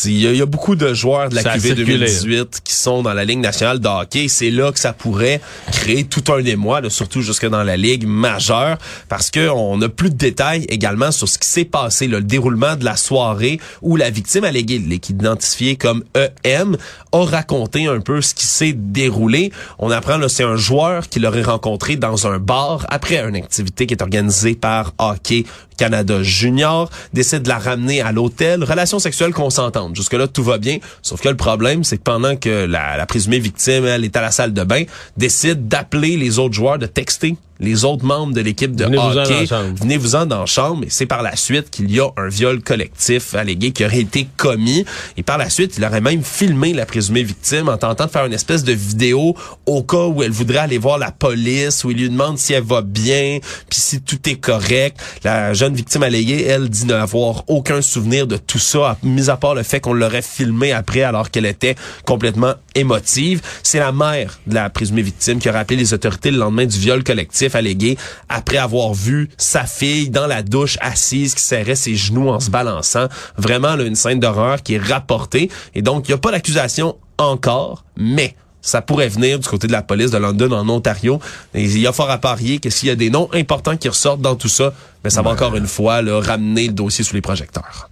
Il 0.06 0.18
y, 0.18 0.26
a- 0.26 0.32
il 0.32 0.38
y 0.38 0.42
a 0.42 0.46
beaucoup 0.46 0.76
de 0.76 0.94
joueurs 0.94 1.28
de 1.28 1.34
la 1.34 1.42
QV 1.42 1.60
circulé. 1.68 1.84
2018 1.98 2.60
qui 2.64 2.72
sont 2.74 3.02
dans 3.02 3.12
la 3.12 3.24
Ligue 3.24 3.40
nationale 3.40 3.80
de 3.80 3.86
hockey. 3.88 4.28
C'est 4.28 4.50
là 4.50 4.72
que 4.72 4.78
ça 4.80 4.92
pourrait 4.94 5.40
créer 5.72 6.04
tout 6.04 6.24
un 6.32 6.42
émoi, 6.44 6.80
là, 6.80 6.88
surtout 6.88 7.20
jusque 7.20 7.46
dans 7.46 7.62
la 7.62 7.76
Ligue 7.76 8.06
majeure, 8.06 8.78
parce 9.08 9.30
que 9.30 9.48
on 9.50 9.80
a 9.82 9.88
plus 9.90 10.08
de 10.10 10.16
détails 10.16 10.64
également 10.70 11.10
sur 11.12 11.28
ce 11.28 11.38
qui 11.38 11.48
s'est 11.48 11.64
passé, 11.66 12.06
là, 12.08 12.18
le 12.18 12.24
déroulement 12.24 12.76
de 12.76 12.84
la 12.84 12.96
soirée 12.96 13.60
où 13.82 13.96
la 13.96 14.08
victime 14.10 14.44
alléguée, 14.44 14.80
qui 14.98 15.12
est 15.12 15.16
identifiée 15.16 15.76
comme 15.76 16.02
EM, 16.44 16.76
a 17.12 17.24
raconté 17.24 17.86
un 17.86 18.00
peu 18.00 18.22
ce 18.22 18.34
qui 18.34 18.46
s'est 18.46 18.72
déroulé. 18.74 19.52
On 19.78 19.90
apprend 19.90 20.16
là, 20.16 20.28
c'est 20.30 20.44
un 20.44 20.56
joueur 20.56 21.08
qui 21.08 21.20
l'aurait 21.20 21.42
rencontré 21.42 21.96
dans 21.96 22.26
un 22.26 22.38
bar 22.38 22.86
après 22.88 23.18
une 23.18 23.36
activité 23.36 23.86
qui 23.86 23.94
est 23.94 24.02
organisée 24.02 24.54
par 24.54 24.92
Hockey 24.98 25.44
Canada 25.76 26.22
Junior, 26.22 26.90
décide 27.12 27.42
de 27.42 27.48
la 27.48 27.58
ramener 27.58 28.00
à 28.00 28.12
l'hôtel. 28.12 28.64
Relation 28.64 28.98
sexuelle 28.98 29.32
consentante. 29.32 29.96
Jusque-là, 29.96 30.28
tout 30.28 30.42
va 30.42 30.58
bien. 30.58 30.78
Sauf 31.02 31.20
que 31.20 31.28
le 31.28 31.36
problème, 31.36 31.84
c'est 31.84 31.98
que 31.98 32.02
pendant 32.02 32.36
que 32.36 32.66
la, 32.66 33.04
présumée 33.06 33.38
victime, 33.38 33.86
elle, 33.86 34.04
est 34.04 34.16
à 34.16 34.22
la 34.22 34.30
salle 34.30 34.52
de 34.52 34.64
bain, 34.64 34.84
décide 35.16 35.68
d'appeler 35.68 36.16
les 36.16 36.38
autres 36.38 36.54
joueurs, 36.54 36.78
de 36.78 36.86
texter 36.86 37.36
les 37.60 37.84
autres 37.84 38.04
membres 38.04 38.34
de 38.34 38.40
l'équipe 38.40 38.74
de 38.74 38.84
dans 38.84 39.16
hockey. 39.16 39.46
Venez-vous-en 39.80 40.26
dans 40.26 40.40
la 40.40 40.46
chambre. 40.46 40.84
Et 40.84 40.90
c'est 40.90 41.06
par 41.06 41.22
la 41.22 41.36
suite 41.36 41.70
qu'il 41.70 41.90
y 41.90 42.00
a 42.00 42.08
un 42.16 42.28
viol 42.28 42.60
collectif 42.62 43.34
allégué 43.34 43.72
qui 43.72 43.84
aurait 43.84 44.00
été 44.00 44.26
commis. 44.36 44.84
Et 45.16 45.22
par 45.22 45.38
la 45.38 45.48
suite, 45.50 45.74
il 45.78 45.84
aurait 45.84 46.00
même 46.00 46.22
filmé 46.22 46.72
la 46.72 46.86
présumée 46.86 47.22
victime 47.22 47.68
en 47.68 47.76
tentant 47.76 48.06
de 48.06 48.10
faire 48.10 48.26
une 48.26 48.32
espèce 48.32 48.64
de 48.64 48.72
vidéo 48.72 49.36
au 49.66 49.82
cas 49.82 50.06
où 50.06 50.22
elle 50.22 50.30
voudrait 50.30 50.58
aller 50.58 50.78
voir 50.78 50.98
la 50.98 51.10
police, 51.10 51.84
où 51.84 51.90
il 51.90 51.98
lui 51.98 52.10
demande 52.10 52.38
si 52.38 52.52
elle 52.52 52.64
va 52.64 52.82
bien, 52.82 53.38
puis 53.68 53.80
si 53.80 54.00
tout 54.02 54.28
est 54.28 54.36
correct. 54.36 54.98
La 55.22 55.54
jeune 55.54 55.74
victime 55.74 56.02
alléguée, 56.02 56.44
elle, 56.44 56.68
dit 56.68 56.86
n'avoir 56.86 57.44
aucun 57.48 57.82
souvenir 57.82 58.26
de 58.26 58.36
tout 58.36 58.58
ça, 58.58 58.96
mis 59.02 59.30
à 59.30 59.36
part 59.36 59.54
le 59.54 59.62
fait 59.62 59.80
qu'on 59.80 59.92
l'aurait 59.92 60.22
filmé 60.22 60.72
après 60.72 61.02
alors 61.02 61.30
qu'elle 61.30 61.46
était 61.46 61.76
complètement 62.04 62.54
émotive. 62.74 63.40
C'est 63.62 63.78
la 63.78 63.92
mère 63.92 64.38
de 64.46 64.54
la 64.54 64.70
présumée 64.70 65.02
victime 65.02 65.38
qui 65.38 65.48
a 65.48 65.52
rappelé 65.52 65.76
les 65.76 65.94
autorités 65.94 66.30
le 66.30 66.38
lendemain 66.38 66.66
du 66.66 66.78
viol 66.78 67.02
collectif 67.04 67.54
allégué 67.54 67.96
après 68.28 68.58
avoir 68.58 68.94
vu 68.94 69.28
sa 69.36 69.64
fille 69.64 70.10
dans 70.10 70.26
la 70.26 70.42
douche 70.42 70.78
assise 70.80 71.34
qui 71.34 71.42
serrait 71.42 71.74
ses 71.74 71.94
genoux 71.94 72.28
en 72.28 72.40
se 72.40 72.50
balançant. 72.50 73.08
Vraiment 73.36 73.76
là, 73.76 73.84
une 73.84 73.94
scène 73.94 74.20
d'horreur 74.20 74.62
qui 74.62 74.74
est 74.74 74.82
rapportée. 74.82 75.50
Et 75.74 75.82
donc, 75.82 76.08
il 76.08 76.12
n'y 76.12 76.14
a 76.14 76.18
pas 76.18 76.30
d'accusation 76.30 76.96
encore, 77.18 77.84
mais 77.96 78.34
ça 78.60 78.80
pourrait 78.80 79.08
venir 79.08 79.38
du 79.38 79.46
côté 79.46 79.66
de 79.66 79.72
la 79.72 79.82
police 79.82 80.10
de 80.10 80.18
London 80.18 80.50
en 80.52 80.68
Ontario. 80.68 81.20
Et 81.52 81.62
il 81.62 81.78
y 81.78 81.86
a 81.86 81.92
fort 81.92 82.10
à 82.10 82.18
parier 82.18 82.58
que 82.58 82.70
s'il 82.70 82.88
y 82.88 82.92
a 82.92 82.96
des 82.96 83.10
noms 83.10 83.28
importants 83.32 83.76
qui 83.76 83.88
ressortent 83.88 84.22
dans 84.22 84.36
tout 84.36 84.48
ça, 84.48 84.72
mais 85.04 85.10
ça 85.10 85.20
va 85.22 85.30
encore 85.30 85.54
une 85.54 85.66
fois 85.66 86.00
là, 86.00 86.20
ramener 86.20 86.68
le 86.68 86.72
dossier 86.72 87.04
sous 87.04 87.14
les 87.14 87.20
projecteurs. 87.20 87.90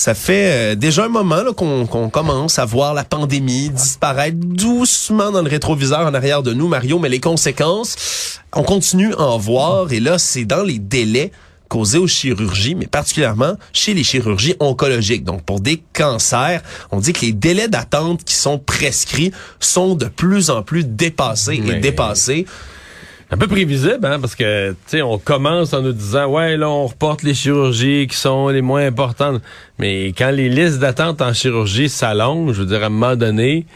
Ça 0.00 0.14
fait 0.14 0.50
euh, 0.50 0.74
déjà 0.76 1.04
un 1.04 1.08
moment 1.10 1.52
qu'on 1.54 1.84
qu'on 1.84 2.08
commence 2.08 2.58
à 2.58 2.64
voir 2.64 2.94
la 2.94 3.04
pandémie 3.04 3.68
disparaître 3.68 4.38
doucement 4.38 5.30
dans 5.30 5.42
le 5.42 5.50
rétroviseur 5.50 6.06
en 6.06 6.14
arrière 6.14 6.42
de 6.42 6.54
nous, 6.54 6.68
Mario, 6.68 6.98
mais 6.98 7.10
les 7.10 7.20
conséquences, 7.20 8.40
on 8.54 8.62
continue 8.62 9.12
à 9.12 9.20
en 9.20 9.36
voir 9.36 9.92
et 9.92 10.00
là, 10.00 10.18
c'est 10.18 10.46
dans 10.46 10.62
les 10.62 10.78
délais 10.78 11.32
causés 11.68 11.98
aux 11.98 12.06
chirurgies, 12.06 12.74
mais 12.74 12.86
particulièrement 12.86 13.58
chez 13.74 13.92
les 13.92 14.02
chirurgies 14.02 14.54
oncologiques. 14.58 15.24
Donc, 15.24 15.42
pour 15.42 15.60
des 15.60 15.82
cancers, 15.92 16.62
on 16.92 17.00
dit 17.00 17.12
que 17.12 17.20
les 17.20 17.32
délais 17.32 17.68
d'attente 17.68 18.24
qui 18.24 18.36
sont 18.36 18.58
prescrits 18.58 19.32
sont 19.58 19.96
de 19.96 20.06
plus 20.06 20.48
en 20.48 20.62
plus 20.62 20.82
dépassés 20.82 21.62
et 21.62 21.74
dépassés. 21.74 22.46
Un 23.32 23.36
peu 23.36 23.46
prévisible, 23.46 24.04
hein, 24.04 24.18
parce 24.18 24.34
que, 24.34 24.70
tu 24.70 24.76
sais, 24.86 25.02
on 25.02 25.16
commence 25.16 25.72
en 25.72 25.82
nous 25.82 25.92
disant, 25.92 26.26
ouais, 26.26 26.56
là, 26.56 26.68
on 26.68 26.88
reporte 26.88 27.22
les 27.22 27.34
chirurgies 27.34 28.08
qui 28.08 28.16
sont 28.16 28.48
les 28.48 28.60
moins 28.60 28.84
importantes. 28.84 29.40
Mais 29.78 30.06
quand 30.08 30.30
les 30.30 30.48
listes 30.48 30.80
d'attente 30.80 31.22
en 31.22 31.32
chirurgie 31.32 31.88
s'allongent, 31.88 32.52
je 32.52 32.62
veux 32.62 32.66
dire, 32.66 32.82
à 32.82 32.86
un 32.86 32.88
moment 32.88 33.14
donné, 33.14 33.66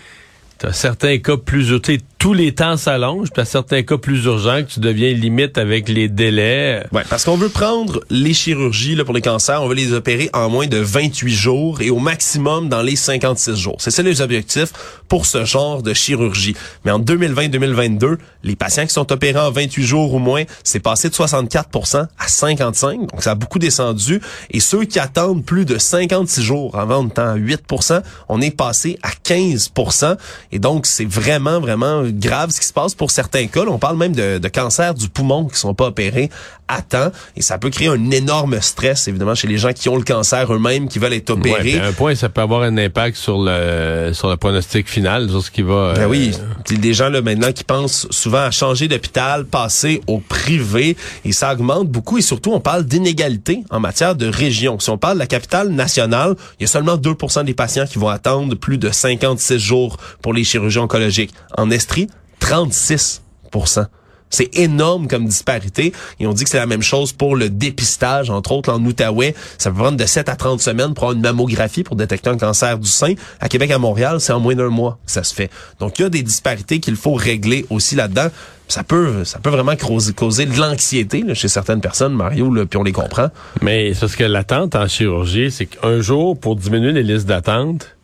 t'as 0.59 0.73
certains 0.73 1.19
cas 1.19 1.37
plus, 1.37 1.81
tu 1.81 2.01
tous 2.25 2.33
les 2.33 2.55
temps 2.55 2.79
s'allongent, 2.79 3.29
puis 3.29 3.35
t'as 3.35 3.45
certains 3.45 3.83
cas 3.83 3.99
plus 3.99 4.25
urgents 4.25 4.63
que 4.63 4.71
tu 4.71 4.81
deviens 4.81 5.13
limite 5.13 5.59
avec 5.59 5.91
les 5.91 6.09
délais. 6.09 6.83
Ouais, 6.91 7.03
parce 7.11 7.23
qu'on 7.23 7.37
veut 7.37 7.51
prendre 7.51 8.01
les 8.09 8.33
chirurgies 8.33 8.95
là, 8.95 9.05
pour 9.05 9.13
les 9.13 9.21
cancers, 9.21 9.63
on 9.63 9.69
veut 9.69 9.75
les 9.75 9.93
opérer 9.93 10.31
en 10.33 10.49
moins 10.49 10.67
de 10.67 10.79
28 10.79 11.31
jours 11.31 11.83
et 11.83 11.91
au 11.91 11.99
maximum 11.99 12.71
dans 12.71 12.81
les 12.81 12.97
56 12.97 13.57
jours. 13.57 13.77
C'est 13.79 13.91
ça 13.91 14.03
les 14.03 14.23
objectifs 14.23 14.73
pour 15.07 15.27
ce 15.27 15.45
genre 15.45 15.83
de 15.83 15.93
chirurgie. 15.93 16.57
Mais 16.87 16.93
en 16.93 16.99
2020-2022, 16.99 18.17
les 18.43 18.57
patients 18.57 18.87
qui 18.87 18.95
sont 18.95 19.13
opérés 19.13 19.41
en 19.41 19.51
28 19.51 19.85
jours 19.85 20.15
ou 20.15 20.19
moins, 20.19 20.45
c'est 20.63 20.81
passé 20.81 21.11
de 21.11 21.15
64% 21.15 22.07
à 22.19 22.27
55, 22.27 23.01
donc 23.01 23.23
ça 23.23 23.33
a 23.33 23.35
beaucoup 23.35 23.59
descendu. 23.59 24.23
Et 24.51 24.61
ceux 24.61 24.87
qui 24.87 24.99
attendent 24.99 25.45
plus 25.45 25.67
de 25.67 25.77
56 25.77 26.41
jours 26.41 26.79
avant 26.79 27.05
de 27.05 27.11
temps 27.11 27.29
à 27.29 27.37
8% 27.37 28.01
on 28.31 28.41
est 28.41 28.51
passé 28.51 28.99
à 29.03 29.11
15% 29.11 30.17
Et 30.53 30.59
donc, 30.59 30.87
c'est 30.87 31.05
vraiment, 31.05 31.61
vraiment 31.61 32.03
grave 32.19 32.51
ce 32.51 32.61
qui 32.61 32.67
se 32.67 32.73
passe 32.73 32.95
pour 32.95 33.11
certains 33.11 33.47
cas. 33.47 33.65
Là, 33.65 33.71
on 33.71 33.79
parle 33.79 33.97
même 33.97 34.15
de, 34.15 34.39
de 34.39 34.49
cancers 34.49 34.95
du 34.95 35.09
poumon 35.09 35.47
qui 35.47 35.59
sont 35.59 35.75
pas 35.75 35.87
opérés 35.87 36.31
à 36.69 36.83
temps. 36.83 37.11
Et 37.37 37.43
ça 37.43 37.59
peut 37.59 37.71
créer 37.71 37.89
un 37.89 38.11
énorme 38.11 38.61
stress, 38.61 39.09
évidemment, 39.09 39.35
chez 39.35 39.49
les 39.49 39.59
gens 39.59 39.73
qui 39.73 39.89
ont 39.89 39.97
le 39.97 40.05
cancer 40.05 40.53
eux-mêmes, 40.53 40.89
qui 40.89 40.99
veulent 40.99 41.13
être 41.13 41.31
opérés. 41.31 41.79
à 41.79 41.87
un 41.87 41.93
point, 41.93 42.15
ça 42.15 42.29
peut 42.29 42.41
avoir 42.41 42.63
un 42.63 42.77
impact 42.79 43.17
sur 43.17 43.43
le 43.43 44.11
sur 44.13 44.29
le 44.29 44.37
pronostic 44.37 44.89
final, 44.89 45.29
sur 45.29 45.43
ce 45.43 45.51
qui 45.51 45.63
va. 45.63 45.95
Ben 45.95 46.03
euh, 46.03 46.09
oui, 46.09 46.33
Puis 46.65 46.79
des 46.79 46.95
gens 46.95 47.09
là 47.09 47.21
maintenant 47.21 47.53
qui 47.53 47.65
pensent 47.65 48.07
souvent 48.11 48.39
à 48.39 48.51
changer 48.51 48.89
d'hôpital, 48.89 49.45
passer 49.45 50.01
au 50.07 50.19
privé, 50.19 50.97
et 51.25 51.33
ça 51.33 51.53
augmente 51.53 51.89
beaucoup. 51.89 52.19
Et 52.19 52.23
surtout, 52.23 52.53
on 52.53 52.61
parle 52.61 52.85
d'inégalité 52.85 53.65
en 53.71 53.81
matière 53.81 54.15
de 54.15 54.27
région. 54.27 54.79
Si 54.79 54.91
on 54.91 54.99
parle 54.99 55.15
de 55.15 55.21
la 55.21 55.27
capitale 55.27 55.69
nationale, 55.69 56.35
il 56.59 56.63
y 56.63 56.65
a 56.65 56.69
seulement 56.69 56.97
2% 56.97 57.45
des 57.45 57.55
patients 57.55 57.87
qui 57.87 57.99
vont 57.99 58.09
attendre 58.09 58.55
plus 58.55 58.79
de 58.79 58.91
56 58.91 59.59
jours 59.59 59.97
pour 60.23 60.33
les 60.33 60.45
chirurgies 60.45 60.79
oncologiques. 60.79 61.33
En 61.57 61.71
Estrie, 61.71 62.04
36% 62.41 63.87
c'est 64.35 64.57
énorme 64.59 65.09
comme 65.09 65.27
disparité. 65.27 65.93
Et 66.21 66.27
on 66.27 66.33
dit 66.33 66.45
que 66.45 66.51
c'est 66.51 66.59
la 66.59 66.67
même 66.67 66.83
chose 66.83 67.13
pour 67.13 67.37
le 67.37 67.49
dépistage, 67.49 68.31
entre 68.31 68.53
autres 68.53 68.73
en 68.73 68.85
Outaouais. 68.85 69.35
Ça 69.59 69.71
peut 69.71 69.77
prendre 69.77 69.97
de 69.97 70.05
7 70.05 70.29
à 70.29 70.37
30 70.37 70.61
semaines 70.61 70.95
pour 70.95 71.05
avoir 71.05 71.13
une 71.17 71.23
mammographie 71.23 71.85
pour 71.85 71.97
détecter 71.97 72.31
un 72.31 72.37
cancer 72.37 72.79
du 72.79 72.89
sein. 72.89 73.15
À 73.41 73.49
Québec, 73.49 73.71
à 73.71 73.79
Montréal, 73.79 74.21
c'est 74.21 74.33
en 74.33 74.41
moins 74.41 74.55
d'un 74.55 74.69
mois 74.69 74.99
que 75.07 75.13
ça 75.13 75.23
se 75.23 75.35
fait. 75.35 75.51
Donc, 75.79 75.99
il 75.99 76.03
y 76.03 76.05
a 76.05 76.09
des 76.09 76.23
disparités 76.23 76.81
qu'il 76.81 76.97
faut 76.97 77.15
régler 77.15 77.65
aussi 77.71 77.95
là-dedans. 77.95 78.29
Ça 78.67 78.83
peut, 78.83 79.25
ça 79.25 79.39
peut 79.39 79.51
vraiment 79.51 79.77
causer, 79.77 80.47
de 80.47 80.59
l'anxiété 80.59 81.23
chez 81.35 81.49
certaines 81.49 81.83
personnes, 81.83 82.15
Mario, 82.15 82.53
là, 82.53 82.65
puis 82.65 82.79
on 82.79 82.83
les 82.83 82.93
comprend. 82.93 83.29
Mais 83.61 83.93
c'est 83.93 84.01
parce 84.01 84.17
que 84.17 84.25
l'attente 84.25 84.75
en 84.75 84.89
chirurgie, 84.89 85.51
c'est 85.51 85.67
qu'un 85.67 86.01
jour, 86.01 86.39
pour 86.39 86.57
diminuer 86.57 86.93
les 86.93 87.03
listes 87.03 87.27
d'attente, 87.27 87.95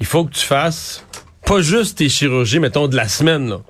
il 0.00 0.06
faut 0.06 0.24
que 0.24 0.32
tu 0.32 0.44
fasses 0.44 1.04
pas 1.46 1.62
juste 1.62 1.98
tes 1.98 2.08
chirurgies, 2.10 2.60
mettons, 2.60 2.88
de 2.88 2.96
la 2.96 3.08
semaine. 3.08 3.48
Là. 3.48 3.60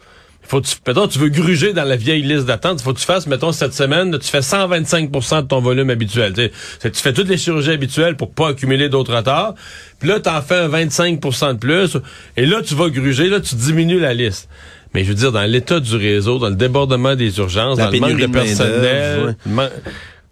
Faut 0.42 0.60
que 0.60 0.66
tu, 0.66 0.76
mettons, 0.86 1.08
tu 1.08 1.18
veux 1.18 1.28
gruger 1.28 1.72
dans 1.72 1.84
la 1.84 1.96
vieille 1.96 2.22
liste 2.22 2.46
d'attente, 2.46 2.80
il 2.80 2.84
faut 2.84 2.92
que 2.92 3.00
tu 3.00 3.04
fasses, 3.04 3.26
mettons, 3.26 3.52
cette 3.52 3.74
semaine, 3.74 4.12
là, 4.12 4.18
tu 4.18 4.28
fais 4.28 4.40
125% 4.40 5.42
de 5.42 5.46
ton 5.48 5.60
volume 5.60 5.90
habituel. 5.90 6.32
Tu, 6.34 6.90
fais 6.92 7.12
toutes 7.12 7.28
les 7.28 7.36
chirurgies 7.36 7.72
habituelles 7.72 8.16
pour 8.16 8.30
pas 8.30 8.50
accumuler 8.50 8.88
d'autres 8.88 9.14
retards. 9.14 9.54
Puis 9.98 10.08
là, 10.08 10.20
tu 10.20 10.28
en 10.28 10.40
fais 10.42 10.56
un 10.56 10.68
25% 10.68 11.54
de 11.54 11.58
plus. 11.58 11.96
Et 12.36 12.46
là, 12.46 12.62
tu 12.62 12.74
vas 12.74 12.88
gruger, 12.90 13.28
là, 13.28 13.40
tu 13.40 13.56
diminues 13.56 13.98
la 13.98 14.14
liste. 14.14 14.48
Mais 14.94 15.02
je 15.02 15.08
veux 15.08 15.14
dire, 15.14 15.32
dans 15.32 15.42
l'état 15.42 15.80
du 15.80 15.96
réseau, 15.96 16.38
dans 16.38 16.48
le 16.48 16.54
débordement 16.54 17.16
des 17.16 17.38
urgences, 17.38 17.76
La 17.76 17.86
dans 17.86 17.90
le 17.90 18.00
manque 18.00 18.20
de 18.20 18.26
personnel, 18.26 19.36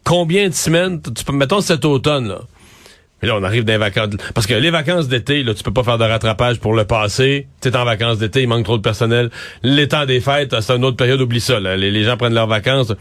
combien 0.05 0.49
de 0.49 0.55
semaines, 0.55 1.03
tu 1.03 1.25
peux, 1.25 1.33
mettons 1.33 1.61
cet 1.61 1.85
automne, 1.85 2.29
là. 2.29 2.41
Mais 3.25 3.29
là, 3.31 3.37
on 3.41 3.43
arrive 3.43 3.65
dans 3.65 3.73
les 3.73 3.79
vacances. 3.79 4.11
Parce 4.35 4.47
que 4.47 4.53
les 4.55 4.71
vacances 4.71 5.09
d'été, 5.09 5.43
là, 5.43 5.55
tu 5.55 5.63
peux 5.63 5.73
pas 5.73 5.83
faire 5.83 5.97
de 5.99 6.05
rattrapage 6.05 6.61
pour 6.61 6.75
le 6.75 6.85
passé. 6.85 7.47
Tu 7.63 7.69
es 7.69 7.77
en 7.77 7.85
vacances 7.85 8.19
d'été, 8.19 8.43
il 8.43 8.49
manque 8.49 8.65
trop 8.65 8.77
de 8.77 8.83
personnel. 8.83 9.31
Les 9.63 9.89
temps 9.89 10.05
des 10.05 10.21
fêtes, 10.21 10.55
c'est 10.61 10.77
une 10.77 10.85
autre 10.85 10.97
période, 10.99 11.21
oublie 11.21 11.41
ça. 11.41 11.59
là. 11.59 11.77
Les, 11.77 11.91
les 11.91 12.05
gens 12.05 12.17
prennent 12.19 12.35
leurs 12.35 12.47
vacances. 12.47 12.93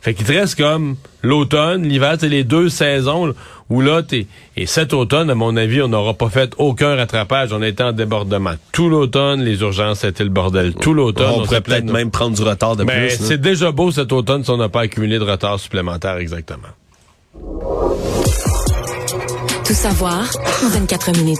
Fait 0.00 0.14
qu'il 0.14 0.26
te 0.26 0.32
reste 0.32 0.56
comme 0.56 0.96
l'automne, 1.22 1.82
l'hiver, 1.88 2.14
c'est 2.18 2.28
les 2.28 2.44
deux 2.44 2.68
saisons 2.68 3.26
là, 3.26 3.32
où 3.70 3.80
là, 3.80 4.02
t'es. 4.02 4.26
Et 4.56 4.66
cet 4.66 4.92
automne, 4.92 5.30
à 5.30 5.34
mon 5.34 5.56
avis, 5.56 5.80
on 5.82 5.88
n'aura 5.88 6.14
pas 6.14 6.28
fait 6.28 6.52
aucun 6.58 6.94
rattrapage. 6.94 7.52
On 7.52 7.62
a 7.62 7.66
été 7.68 7.82
en 7.82 7.92
débordement. 7.92 8.52
Tout 8.72 8.88
l'automne, 8.90 9.42
les 9.42 9.60
urgences, 9.62 10.00
c'était 10.00 10.22
le 10.24 10.30
bordel. 10.30 10.74
Tout 10.74 10.92
l'automne, 10.94 11.30
on 11.34 11.40
on 11.40 11.44
pourrait 11.44 11.62
peut-être 11.62 11.90
même 11.90 12.10
prendre 12.10 12.36
du 12.36 12.42
retard 12.42 12.76
de 12.76 12.84
plus. 12.84 12.92
là. 12.94 13.08
c'est 13.08 13.40
déjà 13.40 13.72
beau 13.72 13.90
cet 13.90 14.12
automne 14.12 14.44
si 14.44 14.50
on 14.50 14.58
n'a 14.58 14.68
pas 14.68 14.82
accumulé 14.82 15.18
de 15.18 15.24
retard 15.24 15.58
supplémentaire 15.58 16.18
exactement. 16.18 16.68
Savoir 19.74 20.30
en 20.64 20.68
24 20.68 21.12
minutes. 21.18 21.38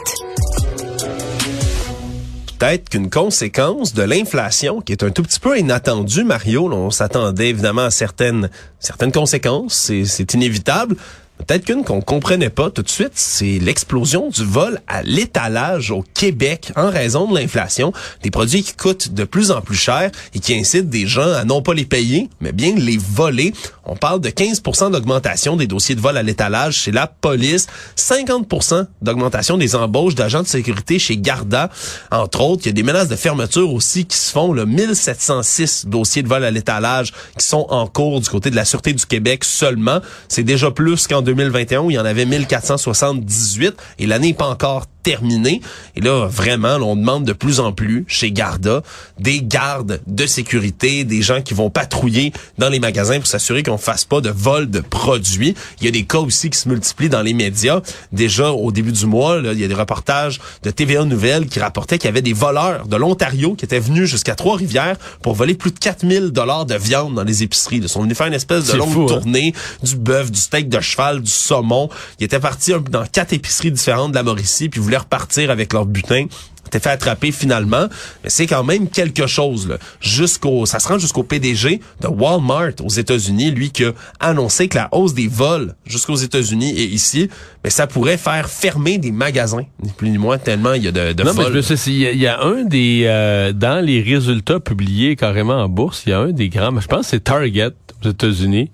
peut-être 2.59 2.89
qu'une 2.89 3.09
conséquence 3.09 3.95
de 3.95 4.03
l'inflation 4.03 4.81
qui 4.81 4.93
est 4.93 5.03
un 5.03 5.11
tout 5.11 5.23
petit 5.23 5.39
peu 5.39 5.59
inattendue, 5.59 6.25
Mario. 6.25 6.71
on 6.73 6.91
s'attendait 6.91 7.51
évidemment 7.51 7.85
à 7.85 7.91
certaines 7.91 8.51
certaines 8.81 9.13
conséquences, 9.13 9.91
c'est 10.05 10.35
inévitable. 10.35 10.97
Peut-être 11.39 11.65
qu'une 11.65 11.85
qu'on 11.85 12.01
comprenait 12.01 12.49
pas 12.49 12.71
tout 12.71 12.83
de 12.83 12.89
suite, 12.89 13.13
c'est 13.15 13.59
l'explosion 13.59 14.29
du 14.31 14.45
vol 14.45 14.81
à 14.87 15.03
l'étalage 15.03 15.91
au 15.91 16.05
Québec 16.15 16.73
en 16.77 16.89
raison 16.89 17.31
de 17.31 17.39
l'inflation, 17.39 17.93
des 18.23 18.31
produits 18.31 18.63
qui 18.63 18.75
coûtent 18.75 19.13
de 19.13 19.25
plus 19.25 19.51
en 19.51 19.61
plus 19.61 19.77
cher 19.77 20.11
et 20.35 20.39
qui 20.39 20.55
incitent 20.55 20.89
des 20.89 21.07
gens 21.07 21.33
à 21.33 21.45
non 21.45 21.61
pas 21.61 21.75
les 21.75 21.85
payer, 21.85 22.31
mais 22.41 22.53
bien 22.53 22.75
les 22.77 22.97
voler. 22.97 23.53
On 23.85 23.97
parle 23.97 24.21
de 24.21 24.31
15% 24.31 24.93
d'augmentation 24.93 25.57
des 25.57 25.67
dossiers 25.67 25.95
de 25.95 26.01
vol 26.01 26.17
à 26.17 26.23
l'étalage 26.23 26.77
chez 26.77 26.93
la 26.93 27.07
police, 27.07 27.67
50% 27.99 28.87
d'augmentation 29.03 29.59
des 29.59 29.75
embauches 29.75 30.15
d'agents 30.15 30.43
de 30.43 30.49
sécurité 30.49 30.99
chez 30.99 31.19
Garda. 31.19 31.69
Entre 32.11 32.41
autres, 32.41 32.63
il 32.65 32.67
y 32.67 32.71
a 32.71 32.73
des 32.73 32.83
menaces 32.83 33.09
de 33.09 33.17
fermeture 33.17 33.73
aussi 33.75 34.07
qui 34.07 34.17
se 34.17 34.31
font. 34.31 34.53
Le 34.53 34.65
1706 34.65 35.87
dossiers 35.89 36.23
de 36.23 36.29
vol 36.29 36.45
à 36.45 36.51
l'étalage 36.51 37.13
qui 37.39 37.47
sont 37.47 37.67
en 37.69 37.87
cours 37.87 38.21
du 38.21 38.31
côté 38.31 38.51
de 38.51 38.57
la 38.57 38.65
Sûreté 38.65 38.93
du 38.95 39.05
Québec 39.05 39.45
seulement. 39.45 40.01
C'est 40.29 40.45
déjà 40.45 40.71
plus 40.71 41.07
qu'en 41.07 41.24
2021 41.25 41.81
où 41.81 41.91
il 41.91 41.95
y 41.95 41.99
en 41.99 42.05
avait 42.05 42.25
1478 42.25 43.75
et 43.99 44.07
l'année 44.07 44.29
n'est 44.29 44.35
pas 44.35 44.49
encore 44.49 44.87
terminé. 45.05 45.61
Et 45.95 46.01
là, 46.01 46.27
vraiment, 46.27 46.77
on 46.77 46.97
demande 46.97 47.25
de 47.25 47.33
plus 47.33 47.61
en 47.61 47.71
plus 47.71 48.05
chez 48.09 48.33
Garda 48.33 48.83
des 49.21 49.43
gardes 49.43 50.01
de 50.07 50.27
sécurité, 50.27 51.05
des 51.05 51.23
gens 51.23 51.43
qui 51.43 51.55
vont 51.55 51.71
patrouiller 51.71 52.33
dans 52.59 52.69
les 52.69 52.81
magasins 52.81 53.19
pour 53.19 53.29
s'assurer 53.29 53.63
qu'on 53.63 53.79
fasse 53.79 54.05
pas 54.05 54.21
de 54.21 54.31
vol 54.31 54.69
de 54.69 54.81
produits. 54.81 55.55
Il 55.81 55.85
y 55.85 55.89
a 55.89 55.93
des 55.93 56.05
cas 56.05 56.19
aussi 56.19 56.51
qui 56.51 56.59
se 56.59 56.69
multiplient 56.69 57.11
dans 57.11 57.23
les 57.23 57.35
médias. 57.35 57.81
Déjà, 58.13 58.51
au 58.51 58.73
début 58.73 58.93
du 58.93 59.07
mois, 59.07 59.41
il 59.45 59.61
y 59.61 59.65
a 59.65 59.69
des 59.69 59.75
reportages 59.75 60.41
de 60.63 60.71
TVA 60.71 61.05
Nouvelles 61.05 61.47
qui 61.47 61.61
rapportaient 61.61 61.99
qu'il 61.99 62.09
y 62.09 62.13
avait 62.13 62.23
des 62.23 62.33
voleurs 62.33 62.89
de 62.89 62.97
l'Ontario 62.97 63.55
qui 63.55 63.65
étaient 63.65 63.79
venus 63.79 64.09
jusqu'à 64.09 64.35
Trois-Rivières 64.35 64.97
pour 65.23 65.35
voler 65.35 65.55
plus 65.55 65.71
de 65.71 65.79
4000 65.79 66.31
dollars 66.31 66.65
de 66.65 66.77
viande 66.77 67.15
dans 67.15 67.25
les 67.25 67.43
épiceries. 67.43 67.77
Ils 67.77 67.89
sont 67.89 68.03
venus 68.03 68.17
faire 68.17 68.27
une 68.27 68.35
espèce 68.35 68.67
de 68.69 68.77
longue 68.79 68.91
fou, 68.91 69.03
hein? 69.03 69.19
tournée, 69.19 69.55
du 69.83 69.97
bœuf, 69.97 70.31
du 70.31 70.41
steak 70.41 70.71
de 70.71 70.81
cheval, 70.81 71.21
du 71.21 71.31
saumon. 71.31 71.91
Ils 72.19 72.25
étaient 72.25 72.41
partis 72.41 72.73
dans 72.91 73.05
quatre 73.05 73.35
épiceries 73.35 73.71
différentes 73.71 74.13
de 74.13 74.17
la 74.17 74.23
Mauricie, 74.23 74.69
puis 74.69 74.81
voulaient 74.81 74.94
repartir 74.97 75.51
avec 75.51 75.73
leur 75.73 75.87
butin 75.87 76.27
t'es 76.71 76.81
fait 76.81 76.91
attraper 76.91 77.31
finalement, 77.31 77.87
mais 78.23 78.31
c'est 78.31 78.47
quand 78.47 78.65
même 78.65 78.89
quelque 78.89 79.27
chose 79.27 79.69
là. 79.69 79.79
Jusqu'au 80.01 80.67
ça 80.67 80.81
se 80.81 80.89
rend 80.89 80.99
jusqu'au 80.99 81.23
PDG 81.23 81.81
de 82.01 82.09
Walmart 82.09 82.73
aux 82.83 82.89
États-Unis, 82.89 83.53
lui 83.53 83.71
qui 83.71 83.85
a 83.85 83.93
annoncé 84.19 84.69
que 84.69 84.77
la 84.77 84.89
hausse 84.93 85.15
des 85.15 85.29
vols 85.29 85.75
jusqu'aux 85.87 86.17
États-Unis 86.17 86.71
et 86.71 86.85
ici, 86.85 87.29
mais 87.63 87.71
ça 87.71 87.87
pourrait 87.87 88.17
faire 88.17 88.49
fermer 88.49 88.99
des 88.99 89.13
magasins, 89.13 89.65
ni 89.83 89.91
plus 89.91 90.11
ni 90.11 90.19
moins 90.19 90.39
tellement 90.39 90.73
il 90.75 90.85
y 90.85 90.89
a 90.89 90.93
de, 90.93 91.13
de 91.13 91.23
non, 91.23 91.33
vols. 91.33 91.53
mais 91.53 91.63
je 91.63 91.75
sais, 91.75 91.91
il 91.91 91.99
y, 91.99 92.19
y 92.19 92.27
a 92.27 92.43
un 92.43 92.65
des 92.65 93.05
euh, 93.05 93.53
dans 93.53 93.85
les 93.85 94.03
résultats 94.03 94.61
publiés 94.61 95.17
carrément 95.17 95.63
en 95.63 95.69
bourse, 95.69 96.03
il 96.07 96.11
y 96.11 96.13
a 96.13 96.19
un 96.19 96.33
des 96.33 96.49
grands, 96.49 96.81
je 96.81 96.89
pense 96.89 97.03
que 97.03 97.11
c'est 97.11 97.25
Target 97.25 97.71
aux 98.05 98.09
États-Unis 98.09 98.71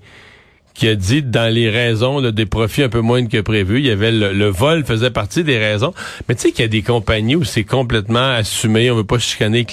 qui 0.81 0.89
a 0.89 0.95
dit 0.95 1.23
dans 1.23 1.53
les 1.53 1.69
raisons 1.69 2.21
là, 2.21 2.33
des 2.33 2.47
profits 2.47 2.83
un 2.83 2.89
peu 2.89 3.03
moins 3.03 3.27
que 3.27 3.43
prévu, 3.43 3.81
il 3.81 3.87
y 3.87 3.91
avait 3.91 4.11
le, 4.11 4.33
le 4.33 4.47
vol 4.47 4.83
faisait 4.83 5.11
partie 5.11 5.45
des 5.45 5.59
raisons. 5.59 5.93
Mais 6.27 6.35
tu 6.35 6.41
sais 6.41 6.53
qu'il 6.53 6.63
y 6.63 6.65
a 6.65 6.69
des 6.69 6.81
compagnies 6.81 7.37
où 7.37 7.45
c'est 7.45 7.65
complètement 7.65 8.31
assumé, 8.31 8.91
on 8.91 8.97
veut 8.97 9.05
pas 9.05 9.19
chicaner. 9.19 9.67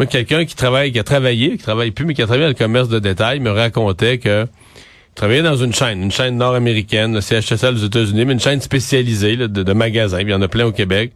Moi, 0.00 0.06
quelqu'un 0.06 0.44
qui 0.44 0.56
travaille, 0.56 0.90
qui 0.90 0.98
a 0.98 1.04
travaillé, 1.04 1.52
qui 1.52 1.62
travaille 1.62 1.92
plus, 1.92 2.06
mais 2.06 2.14
qui 2.14 2.22
a 2.22 2.26
travaillé 2.26 2.42
dans 2.42 2.48
le 2.48 2.54
commerce 2.54 2.88
de 2.88 2.98
détail, 2.98 3.38
me 3.38 3.52
racontait 3.52 4.18
que 4.18 4.46
il 4.46 5.14
travaillait 5.14 5.42
dans 5.44 5.54
une 5.54 5.72
chaîne, 5.72 6.02
une 6.02 6.10
chaîne 6.10 6.36
nord-américaine, 6.36 7.14
le 7.14 7.20
CHSL 7.20 7.76
aux 7.76 7.86
États-Unis, 7.86 8.24
mais 8.24 8.32
une 8.32 8.40
chaîne 8.40 8.60
spécialisée 8.60 9.36
là, 9.36 9.46
de, 9.46 9.62
de 9.62 9.72
magasins. 9.74 10.18
Il 10.22 10.28
y 10.28 10.34
en 10.34 10.42
a 10.42 10.48
plein 10.48 10.66
au 10.66 10.72
Québec. 10.72 11.12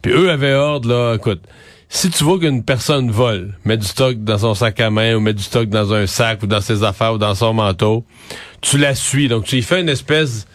Puis 0.00 0.12
eux 0.12 0.30
avaient 0.30 0.54
ordre, 0.54 0.88
là, 0.88 1.16
écoute, 1.16 1.40
si 1.88 2.10
tu 2.10 2.24
vois 2.24 2.38
qu'une 2.38 2.62
personne 2.62 3.10
vole, 3.10 3.54
met 3.64 3.76
du 3.76 3.86
stock 3.86 4.18
dans 4.18 4.38
son 4.38 4.54
sac 4.54 4.78
à 4.80 4.90
main 4.90 5.14
ou 5.14 5.20
met 5.20 5.32
du 5.32 5.42
stock 5.42 5.68
dans 5.68 5.94
un 5.94 6.06
sac 6.06 6.42
ou 6.42 6.46
dans 6.46 6.60
ses 6.60 6.84
affaires 6.84 7.14
ou 7.14 7.18
dans 7.18 7.34
son 7.34 7.54
manteau, 7.54 8.04
tu 8.60 8.76
la 8.78 8.94
suis. 8.94 9.28
Donc 9.28 9.44
tu 9.44 9.56
y 9.56 9.62
fais 9.62 9.80
une 9.80 9.88
espèce 9.88 10.46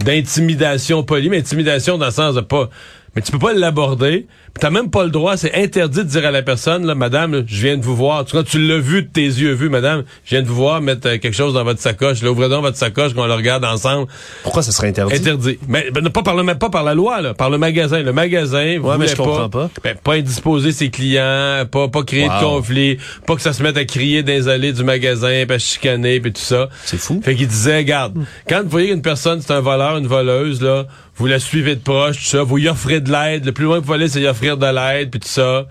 d'intimidation 0.00 1.02
polie, 1.02 1.28
mais 1.28 1.38
intimidation 1.38 1.98
dans 1.98 2.06
le 2.06 2.12
sens 2.12 2.34
de 2.34 2.40
pas... 2.40 2.70
Mais 3.14 3.22
tu 3.22 3.32
peux 3.32 3.38
pas 3.38 3.54
l'aborder. 3.54 4.26
T'as 4.60 4.70
même 4.70 4.90
pas 4.90 5.04
le 5.04 5.10
droit, 5.10 5.36
c'est 5.36 5.54
interdit 5.54 5.98
de 5.98 6.04
dire 6.04 6.26
à 6.26 6.30
la 6.30 6.42
personne, 6.42 6.86
là, 6.86 6.94
madame, 6.94 7.44
je 7.46 7.62
viens 7.62 7.76
de 7.76 7.84
vous 7.84 7.96
voir. 7.96 8.24
Tu, 8.24 8.36
tu 8.44 8.58
l'as 8.58 8.78
vu 8.78 9.02
de 9.02 9.08
tes 9.08 9.22
yeux 9.22 9.52
vus, 9.52 9.68
madame, 9.68 10.04
je 10.24 10.30
viens 10.30 10.42
de 10.42 10.48
vous 10.48 10.54
voir 10.54 10.80
mettre 10.80 11.08
euh, 11.08 11.18
quelque 11.18 11.36
chose 11.36 11.54
dans 11.54 11.64
votre 11.64 11.80
sacoche. 11.80 12.22
Là, 12.22 12.30
ouvrez 12.30 12.48
donc 12.48 12.62
votre 12.62 12.76
sacoche, 12.76 13.14
qu'on 13.14 13.26
le 13.26 13.34
regarde 13.34 13.64
ensemble. 13.64 14.08
Pourquoi 14.42 14.62
ça 14.62 14.72
serait 14.72 14.88
interdit? 14.88 15.14
Interdit. 15.14 15.58
Mais 15.68 15.90
ben, 15.90 16.08
pas 16.08 16.22
par 16.22 16.34
le 16.34 16.54
pas 16.54 16.70
par 16.70 16.84
la 16.84 16.94
loi, 16.94 17.20
là, 17.20 17.34
par 17.34 17.50
le 17.50 17.58
magasin. 17.58 18.02
Le 18.02 18.12
magasin, 18.12 18.78
Ouais, 18.78 18.98
mais 18.98 19.08
je 19.08 19.16
comprends 19.16 19.48
pas. 19.48 19.70
Ben, 19.82 19.96
pas 19.96 20.14
indisposer 20.14 20.72
ses 20.72 20.90
clients, 20.90 21.64
pas 21.70 21.88
pas 21.88 22.02
créer 22.04 22.28
de 22.28 22.40
conflit, 22.40 22.98
pas 23.26 23.34
que 23.34 23.42
ça 23.42 23.52
se 23.52 23.62
mette 23.62 23.76
à 23.76 23.84
crier 23.84 24.22
dans 24.22 24.32
les 24.32 24.48
allées 24.48 24.72
du 24.72 24.84
magasin, 24.84 25.44
à 25.48 25.58
chicaner, 25.58 26.20
puis 26.20 26.32
tout 26.32 26.40
ça. 26.40 26.68
C'est 26.84 26.98
fou. 26.98 27.20
Fait 27.24 27.34
qu'il 27.34 27.48
disait, 27.48 27.78
regarde, 27.78 28.16
quand 28.48 28.62
vous 28.62 28.68
voyez 28.68 28.90
qu'une 28.90 29.02
personne, 29.02 29.40
c'est 29.40 29.52
un 29.52 29.60
voleur, 29.60 29.96
une 29.96 30.06
voleuse, 30.06 30.62
là, 30.62 30.86
vous 31.16 31.26
la 31.26 31.38
suivez 31.38 31.74
de 31.76 31.80
proche, 31.80 32.18
tout 32.18 32.24
ça, 32.24 32.42
vous 32.42 32.58
y 32.58 32.68
offrez 32.68 33.00
de 33.00 33.10
l'aide. 33.10 33.46
Le 33.46 33.52
plus 33.52 33.64
loin 33.64 33.80
que 33.80 33.86
vous 33.86 33.92
allez, 33.92 34.08
c'est 34.08 34.20
y 34.20 34.26
offrir 34.26 34.45
de 34.54 34.66
l'aide, 34.66 35.10
puis 35.10 35.20
tout 35.20 35.28
ça. 35.28 35.66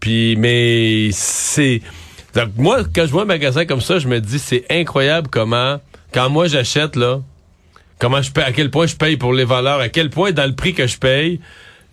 Puis, 0.00 0.36
mais 0.36 1.08
c'est... 1.12 1.80
Donc, 2.34 2.50
moi, 2.56 2.82
quand 2.94 3.06
je 3.06 3.10
vois 3.10 3.22
un 3.22 3.26
magasin 3.26 3.64
comme 3.64 3.80
ça, 3.80 3.98
je 3.98 4.08
me 4.08 4.20
dis, 4.20 4.38
c'est 4.38 4.64
incroyable 4.68 5.28
comment, 5.30 5.80
quand 6.12 6.28
moi 6.28 6.46
j'achète, 6.48 6.96
là, 6.96 7.20
comment 7.98 8.20
je 8.20 8.30
paye, 8.30 8.44
à 8.44 8.52
quel 8.52 8.70
point 8.70 8.86
je 8.86 8.96
paye 8.96 9.16
pour 9.16 9.32
les 9.32 9.44
voleurs, 9.44 9.80
à 9.80 9.88
quel 9.88 10.10
point 10.10 10.32
dans 10.32 10.46
le 10.46 10.54
prix 10.54 10.74
que 10.74 10.86
je 10.86 10.98
paye, 10.98 11.40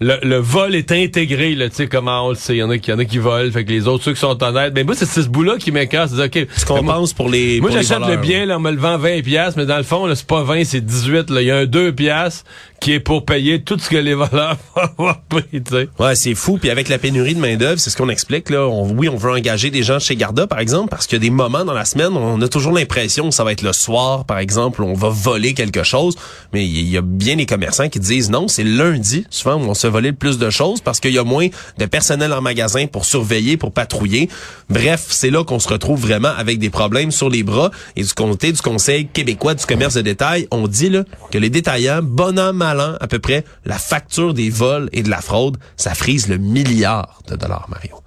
le, 0.02 0.18
le 0.24 0.38
vol 0.38 0.74
est 0.74 0.92
intégré, 0.92 1.54
là, 1.54 1.70
tu 1.70 1.76
sais, 1.76 1.88
comment 1.88 2.26
on 2.26 2.30
le 2.30 2.36
sait. 2.36 2.56
Il 2.56 2.58
y 2.58 2.64
en 2.64 2.72
a 2.72 2.80
qui, 2.80 2.90
y 2.90 2.94
en 2.94 2.98
a 2.98 3.06
qui 3.06 3.20
volent, 3.20 3.52
fait 3.52 3.64
que 3.64 3.70
les 3.70 3.88
autres, 3.88 4.04
ceux 4.04 4.14
qui 4.14 4.20
sont 4.20 4.44
honnêtes. 4.44 4.74
Mais 4.74 4.84
moi, 4.84 4.96
c'est 4.96 5.06
ce 5.06 5.30
bout-là 5.30 5.58
qui 5.60 5.72
m'écarte. 5.72 6.12
C'est 6.16 6.26
OK. 6.26 6.48
Ce 6.58 6.66
qu'on 6.66 6.84
pense 6.84 7.14
pour 7.14 7.30
les 7.30 7.62
moi, 7.62 7.70
j'achète 7.70 8.00
le 8.08 8.18
bien, 8.18 8.48
là, 8.48 8.58
on 8.58 8.60
me 8.60 8.72
le 8.72 8.80
vend 8.80 8.98
20 8.98 9.22
pièces, 9.22 9.56
mais 9.56 9.68
dans 9.68 9.78
le 9.78 9.84
fond, 9.84 10.08
là, 10.08 10.16
c'est 10.16 10.26
pas 10.26 10.42
20, 10.42 10.64
c'est 10.64 10.82
18, 10.82 11.30
là. 11.30 11.42
Il 11.42 11.48
y 11.48 11.52
a 11.52 11.58
un 11.58 11.66
2 11.66 11.94
pièces 11.94 12.44
qui 12.82 12.94
est 12.94 13.00
pour 13.00 13.26
payer 13.26 13.62
tout 13.62 13.78
ce 13.80 13.90
que 13.90 13.96
les 13.96 14.16
voleurs 14.16 14.58
vont 14.76 14.82
avoir 14.82 15.22
pris, 15.22 15.44
tu 15.52 15.72
sais. 15.72 15.88
Ouais, 16.00 16.16
c'est 16.16 16.36
fou. 16.36 16.58
Puis 16.58 16.70
avec 16.70 16.90
la 16.90 16.98
pénurie 16.98 17.36
de 17.36 17.40
main 17.40 17.56
d'œuvre, 17.56 17.80
c'est 17.80 17.92
ce 17.92 17.96
qu'on 17.96 18.10
explique 18.10 18.50
là. 18.50 18.68
Oui, 18.68 19.08
on 19.08 19.16
veut 19.16 19.32
engager 19.32 19.70
des 19.70 19.84
gens 19.84 20.00
chez 20.00 20.16
Garda, 20.16 20.48
par 20.48 20.60
exemple, 20.60 20.90
parce 20.90 21.06
qu'il 21.06 21.18
y 21.18 21.22
a 21.22 21.24
des 21.24 21.30
moments 21.30 21.64
dans 21.64 21.74
la 21.74 21.86
semaine, 21.86 22.18
on 22.18 22.42
a 22.42 22.48
toujours 22.48 22.74
l'impression 22.74 23.30
que 23.30 23.36
ça 23.36 23.44
va 23.44 23.52
être 23.52 23.62
le 23.62 23.72
soir, 23.72 24.26
par 24.26 24.40
exemple, 24.40 24.82
où 24.82 24.86
on 24.86 24.96
va 24.96 25.10
voler 25.10 25.54
quelque 25.54 25.84
chose. 25.84 26.16
Mais 26.54 26.66
il 26.66 26.90
y 26.90 26.98
a 26.98 27.02
bien 27.02 27.36
des 27.36 27.46
commerçants 27.46 27.88
qui 27.88 28.00
disent 28.00 28.32
non, 28.32 28.48
c'est 28.48 28.64
lundi, 28.64 29.26
souvent 29.30 29.56
où 29.56 29.70
on 29.70 29.74
se 29.76 29.88
voler 29.88 30.10
le 30.10 30.16
plus 30.16 30.40
de 30.40 30.50
choses 30.50 30.82
parce 30.82 31.00
qu'il 31.00 31.14
y 31.14 31.20
a 31.20 31.24
moins 31.24 31.48
de 31.78 31.86
personnel 31.86 32.34
en 32.34 32.42
magasin 32.42 32.88
pour 32.88 33.06
surveiller, 33.06 33.58
pour 33.58 33.72
patrouiller. 33.72 34.28
Bref, 34.70 35.06
c'est 35.10 35.30
là 35.30 35.44
qu'on 35.44 35.60
se 35.60 35.70
retrouve 35.70 36.02
vraiment 36.02 36.32
avec 36.36 36.58
des 36.58 36.72
problèmes 36.72 37.12
sur 37.12 37.30
les 37.30 37.44
bras. 37.44 37.70
Et 37.96 38.04
du 38.04 38.14
côté 38.14 38.52
du 38.52 38.62
Conseil 38.62 39.08
québécois 39.08 39.54
du 39.54 39.66
commerce 39.68 39.94
de 39.94 40.02
détail, 40.02 40.48
on 40.50 40.68
dit 40.68 40.90
là 40.90 41.04
que 41.30 41.38
les 41.38 41.52
détaillants, 41.52 42.02
bon 42.02 42.40
an, 42.40 42.54
à 42.80 43.08
peu 43.08 43.20
près, 43.20 43.44
la 43.66 43.78
facture 43.78 44.34
des 44.34 44.50
vols 44.50 44.90
et 44.92 45.04
de 45.04 45.10
la 45.10 45.22
fraude, 45.22 45.58
ça 45.78 45.94
frise 45.94 46.28
le 46.28 46.38
milliard 46.38 47.22
de 47.28 47.36
dollars, 47.36 47.68
Mario. 47.70 47.98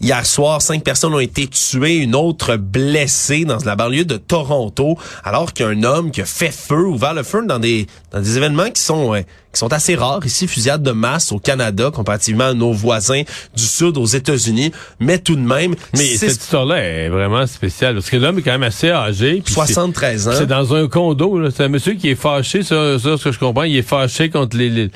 Hier 0.00 0.26
soir, 0.26 0.60
cinq 0.62 0.82
personnes 0.84 1.14
ont 1.14 1.20
été 1.20 1.46
tuées, 1.46 1.96
une 1.96 2.14
autre 2.14 2.56
blessée 2.56 3.44
dans 3.44 3.58
la 3.64 3.76
banlieue 3.76 4.04
de 4.04 4.16
Toronto, 4.16 4.98
alors 5.24 5.52
qu'un 5.52 5.82
homme 5.82 6.10
qui 6.10 6.20
a 6.20 6.24
fait 6.26 6.52
feu, 6.52 6.86
ouvert 6.86 7.14
le 7.14 7.22
feu 7.22 7.44
dans 7.46 7.58
des 7.58 7.86
dans 8.12 8.20
des 8.20 8.36
événements 8.36 8.70
qui 8.70 8.80
sont 8.82 9.14
euh, 9.14 9.20
qui 9.52 9.58
sont 9.60 9.72
assez 9.72 9.94
rares 9.94 10.24
ici, 10.26 10.48
fusillade 10.48 10.82
de 10.82 10.90
masse 10.90 11.30
au 11.32 11.38
Canada 11.38 11.90
comparativement 11.92 12.44
à 12.46 12.54
nos 12.54 12.72
voisins 12.72 13.22
du 13.56 13.62
sud 13.62 13.96
aux 13.96 14.04
États-Unis, 14.06 14.72
mais 14.98 15.18
tout 15.18 15.36
de 15.36 15.40
même, 15.40 15.74
Mais 15.96 16.04
c'est 16.04 16.28
cette 16.28 16.42
histoire-là 16.42 16.76
est 16.82 17.08
vraiment 17.08 17.46
spéciale 17.46 17.94
parce 17.94 18.10
que 18.10 18.16
l'homme 18.16 18.38
est 18.38 18.42
quand 18.42 18.50
même 18.52 18.62
assez 18.64 18.90
âgé. 18.90 19.42
puis 19.44 19.54
c'est- 19.54 19.60
73 19.74 20.28
ans. 20.28 20.32
C'est 20.36 20.46
dans 20.46 20.74
un 20.74 20.88
condo. 20.88 21.50
C'est 21.50 21.64
un 21.64 21.68
monsieur 21.68 21.94
qui 21.94 22.08
est 22.10 22.14
fâché, 22.16 22.62
ça, 22.64 22.98
ça, 22.98 23.16
ce 23.16 23.24
que 23.24 23.32
je 23.32 23.38
comprends. 23.38 23.62
Il 23.62 23.76
est 23.76 23.82
fâché 23.82 24.28
contre 24.28 24.56
les, 24.56 24.70
les- 24.70 24.90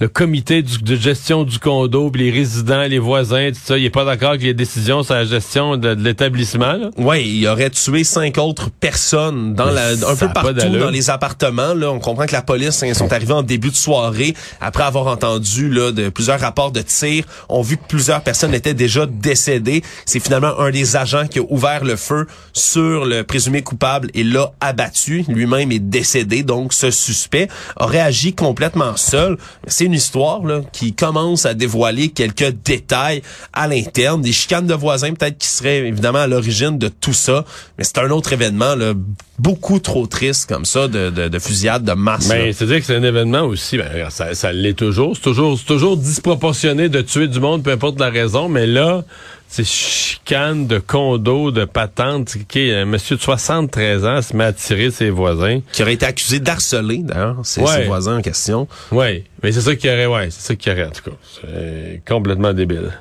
le 0.00 0.08
comité 0.08 0.62
du- 0.62 0.78
de 0.78 0.96
gestion 0.96 1.44
du 1.44 1.58
condo, 1.58 2.10
puis 2.10 2.24
les 2.24 2.30
résidents, 2.30 2.84
les 2.84 2.98
voisins, 2.98 3.50
tout 3.50 3.58
ça. 3.62 3.76
Il 3.76 3.84
est 3.84 3.90
pas 3.90 4.06
d'accord 4.06 4.30
avec 4.30 4.42
les 4.42 4.54
décisions 4.54 5.02
sur 5.02 5.12
la 5.14 5.26
gestion 5.26 5.76
de, 5.76 5.94
de 5.94 6.02
l'établissement. 6.02 6.90
Ouais, 6.96 7.22
il 7.26 7.46
aurait 7.46 7.68
tué 7.68 8.02
cinq 8.02 8.38
autres 8.38 8.70
personnes 8.70 9.54
dans 9.54 9.66
la, 9.70 9.90
un 9.90 10.16
peu 10.16 10.28
partout 10.32 10.68
dans 10.78 10.88
les 10.90 11.10
appartements. 11.10 11.74
Là, 11.74 11.90
on 11.92 11.98
comprend 12.00 12.24
que 12.24 12.32
la 12.32 12.40
police 12.40 12.82
hein, 12.82 12.94
sont 12.94 13.12
arrivés 13.12 13.34
en 13.34 13.42
début 13.42 13.68
de 13.68 13.76
soirée 13.76 14.34
après 14.60 14.84
avoir 14.84 15.06
entendu 15.06 15.68
là, 15.68 15.92
de 15.92 16.08
plusieurs 16.08 16.40
rapports 16.40 16.72
de 16.72 16.80
tir. 16.80 17.24
On 17.50 17.60
vu 17.60 17.76
que 17.76 17.86
plusieurs 17.86 18.22
personnes 18.22 18.54
étaient 18.54 18.72
déjà 18.74 19.04
décédées. 19.04 19.82
C'est 20.06 20.20
finalement 20.20 20.58
un 20.60 20.70
des 20.70 20.96
agents 20.96 21.26
qui 21.26 21.40
a 21.40 21.42
ouvert 21.50 21.84
le 21.84 21.96
feu 21.96 22.26
sur 22.54 23.04
le 23.04 23.22
présumé 23.22 23.60
coupable 23.60 24.10
et 24.14 24.24
l'a 24.24 24.50
abattu. 24.60 25.26
Lui-même 25.28 25.70
est 25.72 25.78
décédé, 25.78 26.42
donc 26.42 26.72
ce 26.72 26.90
suspect 26.90 27.48
aurait 27.76 28.00
agi 28.00 28.32
complètement 28.32 28.96
seul. 28.96 29.36
C'est 29.66 29.89
une 29.90 29.96
histoire 29.96 30.44
là, 30.44 30.60
qui 30.72 30.92
commence 30.92 31.46
à 31.46 31.54
dévoiler 31.54 32.10
quelques 32.10 32.54
détails 32.64 33.22
à 33.52 33.66
l'interne, 33.66 34.22
des 34.22 34.32
chicanes 34.32 34.66
de 34.68 34.74
voisins 34.74 35.12
peut-être 35.14 35.36
qui 35.36 35.48
seraient 35.48 35.78
évidemment 35.78 36.20
à 36.20 36.26
l'origine 36.28 36.78
de 36.78 36.88
tout 36.88 37.12
ça, 37.12 37.44
mais 37.76 37.84
c'est 37.84 37.98
un 37.98 38.10
autre 38.10 38.32
événement 38.32 38.76
là, 38.76 38.92
beaucoup 39.38 39.80
trop 39.80 40.06
triste 40.06 40.48
comme 40.48 40.64
ça 40.64 40.86
de, 40.86 41.10
de, 41.10 41.28
de 41.28 41.38
fusillade 41.38 41.84
de 41.84 41.92
masse. 41.92 42.28
Mais 42.28 42.52
c'est-à-dire 42.52 42.78
que 42.78 42.84
c'est 42.84 42.96
un 42.96 43.02
événement 43.02 43.42
aussi, 43.42 43.78
ben, 43.78 44.08
ça, 44.10 44.34
ça 44.34 44.52
l'est 44.52 44.74
toujours. 44.74 45.16
C'est 45.16 45.22
toujours, 45.22 45.58
c'est 45.58 45.66
toujours 45.66 45.96
disproportionné 45.96 46.88
de 46.88 47.00
tuer 47.00 47.26
du 47.26 47.40
monde, 47.40 47.64
peu 47.64 47.72
importe 47.72 47.98
la 47.98 48.10
raison, 48.10 48.48
mais 48.48 48.66
là, 48.66 49.02
c'est 49.52 49.64
chicane 49.66 50.66
de 50.68 50.78
condo, 50.78 51.50
de 51.50 51.64
patente. 51.64 52.36
qui 52.48 52.70
un 52.70 52.84
monsieur 52.84 53.16
de 53.16 53.20
73 53.20 54.04
ans 54.06 54.22
se 54.22 54.36
met 54.36 54.44
à 54.44 54.52
tirer 54.52 54.90
ses 54.92 55.10
voisins. 55.10 55.60
Qui 55.72 55.82
aurait 55.82 55.94
été 55.94 56.06
accusé 56.06 56.38
d'harceler, 56.38 56.98
d'ailleurs, 56.98 57.38
ses, 57.42 57.60
Ouais. 57.60 57.66
ses 57.74 57.84
voisins 57.84 58.18
en 58.18 58.22
question. 58.22 58.68
Oui, 58.92 59.24
mais 59.42 59.50
c'est 59.50 59.60
ça 59.60 59.74
qu'il 59.74 59.90
y 59.90 59.92
aurait, 59.92 60.06
ouais, 60.06 60.30
c'est 60.30 60.40
ça 60.40 60.54
qu'il 60.54 60.70
y 60.72 60.74
aurait, 60.74 60.86
en 60.86 60.92
tout 60.92 61.02
cas. 61.10 61.16
C'est 61.42 62.00
complètement 62.08 62.52
débile. 62.52 62.92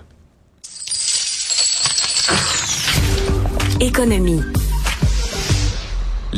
Économie. 3.79 4.41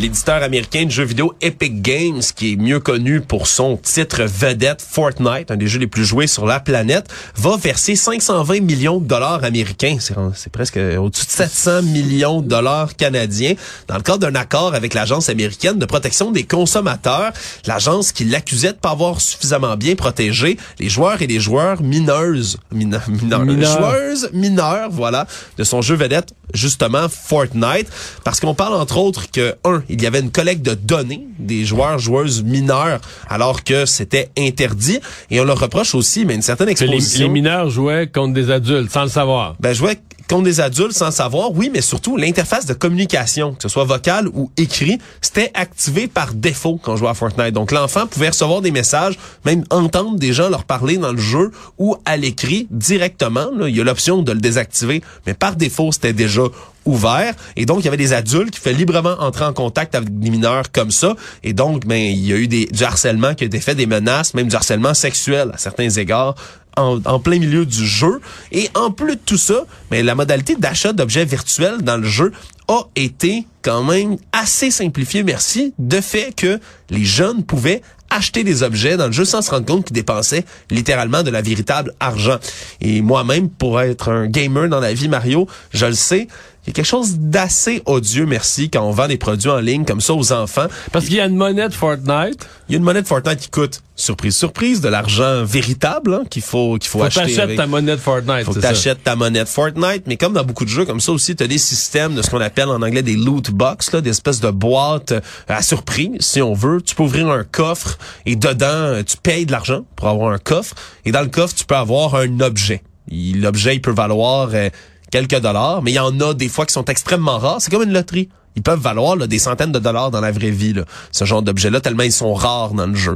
L'éditeur 0.02 0.42
américain 0.42 0.86
de 0.86 0.90
jeux 0.90 1.04
vidéo 1.04 1.36
Epic 1.42 1.80
Games, 1.84 2.24
qui 2.36 2.54
est 2.54 2.56
mieux 2.56 2.80
connu 2.80 3.22
pour 3.22 3.46
son 3.46 3.78
titre 3.78 4.24
vedette 4.24 4.82
Fortnite, 4.82 5.52
un 5.52 5.58
des 5.58 5.68
jeux 5.68 5.78
les 5.78 5.86
plus 5.86 6.06
joués 6.06 6.26
sur 6.26 6.48
la 6.48 6.60
planète, 6.60 7.08
va 7.36 7.56
verser 7.56 7.96
520 7.96 8.62
millions 8.62 8.98
de 8.98 9.06
dollars 9.06 9.44
américains. 9.44 9.98
C'est, 10.00 10.52
presque 10.52 10.78
au-dessus 10.78 11.28
de 11.28 11.30
700 11.30 11.84
millions 11.84 12.42
de 12.42 12.48
dollars 12.48 12.96
canadiens 12.96 13.54
dans 13.88 13.96
le 13.96 14.02
cadre 14.02 14.28
d'un 14.28 14.34
accord 14.34 14.74
avec 14.74 14.96
l'Agence 14.96 15.30
américaine 15.30 15.78
de 15.78 15.86
protection 15.86 16.32
des 16.32 16.46
consommateurs, 16.46 17.32
l'agence 17.68 18.12
qui 18.12 18.24
l'accusait 18.24 18.74
de 18.74 18.78
pas 18.78 18.90
avoir 18.90 19.22
suffisamment 19.22 19.78
bien 19.78 19.94
protégé 19.94 20.58
les 20.80 20.90
joueurs 20.90 21.22
et 21.22 21.28
les 21.28 21.40
joueurs 21.40 21.84
mineuses, 21.84 22.58
mineurs, 22.72 23.08
mineurs, 23.08 23.46
Mineurs. 23.46 23.78
joueuses 23.78 24.32
mineures, 24.34 24.90
voilà, 24.90 25.28
de 25.60 25.64
son 25.64 25.84
jeu 25.84 25.94
vedette, 25.94 26.34
justement 26.56 27.08
Fortnite, 27.08 27.88
parce 28.24 28.40
qu'on 28.40 28.56
parle 28.56 28.74
entre 28.74 28.98
autres 28.98 29.30
que, 29.30 29.56
un, 29.64 29.84
il 29.92 30.02
y 30.02 30.08
avait 30.08 30.20
une 30.20 30.32
collecte 30.32 30.64
de 30.64 30.74
données 30.74 31.28
des 31.38 31.66
joueurs, 31.66 32.00
joueuses 32.00 32.44
mineurs, 32.44 33.02
alors 33.30 33.64
que 33.64 33.86
c'était 33.86 34.30
interdit, 34.38 35.00
et 35.30 35.40
on 35.40 35.44
leur 35.44 35.60
reproche 35.60 35.96
aussi, 35.96 36.26
mais 36.26 36.36
une 36.36 36.42
certaine 36.42 36.68
les, 36.68 36.74
exposition. 36.74 37.26
les 37.26 37.30
mineurs 37.30 37.70
jouaient 37.70 38.08
contre 38.08 38.34
des 38.34 38.50
adultes 38.50 38.92
sans 38.92 39.04
le 39.04 39.10
savoir. 39.10 39.56
Ben, 39.60 39.74
jouait 39.74 40.00
contre 40.30 40.44
des 40.44 40.60
adultes 40.60 40.94
sans 40.94 41.12
savoir, 41.12 41.52
oui, 41.52 41.70
mais 41.74 41.82
surtout 41.82 42.18
l'interface 42.18 42.66
de 42.66 42.74
communication, 42.74 43.54
que 43.54 43.64
ce 43.64 43.70
soit 43.70 43.84
vocale 43.84 44.28
ou 44.28 44.52
écrit, 44.58 45.00
c'était 45.22 45.52
activé 45.54 46.08
par 46.08 46.34
défaut 46.34 46.80
quand 46.82 46.94
on 46.94 46.96
jouait 46.98 47.10
à 47.10 47.14
Fortnite. 47.14 47.54
Donc 47.54 47.72
l'enfant 47.72 48.08
pouvait 48.08 48.30
recevoir 48.30 48.62
des 48.62 48.72
messages, 48.72 49.18
même 49.46 49.64
entendre 49.70 50.18
des 50.18 50.34
gens 50.34 50.50
leur 50.50 50.64
parler 50.64 50.98
dans 50.98 51.12
le 51.12 51.20
jeu 51.20 51.52
ou 51.78 51.96
à 52.06 52.18
l'écrit 52.18 52.68
directement. 52.72 53.48
il 53.66 53.76
y 53.76 53.82
a 53.82 53.84
l'option 53.84 54.22
de 54.22 54.32
le 54.32 54.40
désactiver, 54.40 55.02
mais 55.26 55.34
par 55.34 55.56
défaut, 55.56 55.92
c'était 55.92 56.14
déjà 56.14 56.44
ouvert 56.86 57.36
et 57.56 57.66
donc 57.66 57.82
il 57.82 57.86
y 57.86 57.88
avait 57.88 57.98
des 57.98 58.14
adultes 58.14 58.52
qui 58.52 58.60
faisaient 58.60 58.76
librement 58.76 59.16
entrer 59.20 59.46
en 59.46 59.54
contact 59.54 59.94
avec 59.94 60.20
des 60.20 60.30
mineurs 60.30 60.72
comme 60.72 60.92
ça 60.92 61.16
et 61.44 61.54
donc 61.54 61.86
ben 61.86 62.02
il 62.02 62.26
y 62.26 62.34
a 62.34 62.38
eu 62.38 62.48
des 62.48 62.66
du 62.66 62.84
harcèlement 62.84 63.36
qui 63.36 63.44
a 63.44 63.48
été 63.48 63.60
fait 63.60 63.76
des 63.76 63.86
menaces 63.86 64.34
même 64.34 64.48
du 64.48 64.56
harcèlement 64.56 64.94
sexuel 64.94 65.52
à 65.54 65.58
certains 65.58 65.90
égards 65.90 66.36
en, 66.78 67.20
plein 67.20 67.40
milieu 67.40 67.66
du 67.66 67.86
jeu. 67.86 68.20
Et 68.52 68.70
en 68.76 68.92
plus 68.92 69.16
de 69.16 69.22
tout 69.26 69.38
ça, 69.38 69.66
mais 69.90 70.04
la 70.04 70.16
modalité 70.16 70.56
d'achat 70.56 70.94
d'objets 70.94 71.26
virtuels 71.26 71.82
dans 71.82 71.98
le 71.98 72.08
jeu 72.08 72.32
a 72.68 72.82
été 72.96 73.46
quand 73.62 73.84
même 73.84 74.18
assez 74.32 74.72
simplifiée, 74.72 75.24
merci, 75.24 75.74
de 75.78 76.02
fait 76.02 76.34
que 76.36 76.60
les 76.90 77.04
jeunes 77.04 77.44
pouvaient 77.44 77.82
acheter 78.12 78.44
des 78.44 78.62
objets 78.62 78.98
dans 78.98 79.08
le 79.08 79.14
jeu 79.14 79.26
sans 79.26 79.42
se 79.42 79.50
rendre 79.50 79.66
compte 79.66 79.86
qu'ils 79.86 79.96
dépensaient 79.96 80.46
littéralement 80.70 81.24
de 81.24 81.32
la 81.32 81.42
véritable 81.42 81.94
argent. 82.00 82.38
Et 82.82 83.02
moi-même, 83.02 83.50
pour 83.50 83.82
être 83.82 84.10
un 84.10 84.28
gamer 84.28 84.68
dans 84.68 84.82
la 84.82 84.94
vie, 84.94 85.08
Mario, 85.08 85.48
je 85.74 85.86
le 85.86 85.94
sais, 85.94 86.28
y 86.72 86.74
a 86.74 86.76
quelque 86.76 86.86
chose 86.86 87.18
d'assez 87.18 87.82
odieux, 87.86 88.26
merci, 88.26 88.70
quand 88.70 88.82
on 88.82 88.92
vend 88.92 89.08
des 89.08 89.18
produits 89.18 89.50
en 89.50 89.60
ligne 89.60 89.84
comme 89.84 90.00
ça 90.00 90.14
aux 90.14 90.32
enfants. 90.32 90.68
Parce 90.92 91.06
qu'il 91.06 91.16
y 91.16 91.20
a 91.20 91.26
une 91.26 91.36
monnaie 91.36 91.68
de 91.68 91.74
Fortnite. 91.74 92.48
Il 92.70 92.72
y 92.72 92.76
a 92.76 92.78
une 92.78 92.84
monnaie 92.84 93.02
de 93.02 93.08
Fortnite 93.08 93.40
qui 93.40 93.50
coûte, 93.50 93.82
surprise, 93.96 94.36
surprise, 94.36 94.80
de 94.80 94.88
l'argent 94.88 95.44
véritable 95.44 96.14
hein, 96.14 96.24
qu'il 96.30 96.42
faut 96.42 96.78
qu'il 96.78 96.90
faut, 96.90 97.00
Faut 97.00 97.06
acheter. 97.06 97.36
t'achètes 97.36 97.56
ta 97.58 97.68
monnaie 97.68 97.92
de 97.92 98.02
Fortnite. 98.02 98.46
faut 98.46 98.54
que 98.54 98.60
t'achètes 98.60 99.04
ta 99.04 99.16
monnaie 99.18 99.44
de 99.44 99.50
Fortnite, 99.50 100.04
mais 100.08 100.16
comme 100.16 100.34
dans 100.34 100.46
beaucoup 100.46 100.64
de 100.64 100.70
jeux 100.70 100.86
comme 100.86 101.02
ça 101.02 101.12
aussi, 101.12 101.36
tu 101.36 101.44
as 101.44 101.48
des 101.48 101.58
systèmes 101.58 102.16
de 102.16 102.22
ce 102.22 102.30
qu'on 102.30 102.42
appelle 102.42 102.70
en 102.70 102.82
anglais 102.82 103.04
des 103.04 103.16
loot 103.16 103.52
box, 103.52 103.92
là, 103.92 104.00
des 104.00 104.12
espèces 104.12 104.40
de 104.40 104.50
boîtes 104.50 105.12
euh, 105.12 105.20
à 105.50 105.62
surprise, 105.62 106.12
si 106.22 106.42
on 106.42 106.54
veut. 106.54 106.82
Tu 106.82 106.96
peux 106.96 107.04
ouvrir 107.04 107.30
un 107.30 107.44
coffre 107.44 107.98
et 108.26 108.38
dedans, 108.38 108.66
euh, 108.68 109.04
tu 109.04 109.18
payes 109.18 109.46
de 109.46 109.52
l'argent 109.52 109.82
pour 109.98 110.08
avoir 110.08 110.32
un 110.32 110.38
coffre. 110.38 110.76
Et 111.04 111.12
dans 111.12 111.22
le 111.22 111.28
coffre, 111.28 111.54
tu 111.54 111.66
peux 111.66 111.76
avoir 111.76 112.16
un 112.16 112.40
objet. 112.40 112.82
L'objet, 113.12 113.76
il 113.76 113.82
peut 113.82 113.92
valoir 113.92 114.52
euh, 114.54 114.70
quelques 115.12 115.39
dollars, 115.39 115.82
mais 115.84 115.91
il 115.91 115.95
y 115.95 116.00
en 116.00 116.19
a 116.21 116.34
des 116.34 116.50
fois 116.50 116.65
qui 116.65 116.74
sont 116.74 116.86
extrêmement 116.86 117.38
rares. 117.38 117.58
C'est 117.62 117.69
comme 117.71 117.84
une 117.84 117.93
loterie. 117.93 118.30
Ils 118.56 118.63
peuvent 118.63 118.80
valoir 118.82 119.15
là, 119.15 119.28
des 119.28 119.39
centaines 119.39 119.71
de 119.71 119.80
dollars 119.80 120.12
dans 120.12 120.19
la 120.21 120.32
vraie 120.32 120.50
vie, 120.52 120.74
là, 120.74 120.84
ce 121.12 121.24
genre 121.26 121.41
d'objets-là, 121.41 121.80
tellement 121.80 122.04
ils 122.04 122.12
sont 122.12 122.34
rares 122.34 122.74
dans 122.74 122.88
le 122.88 122.95
jeu. 122.95 123.15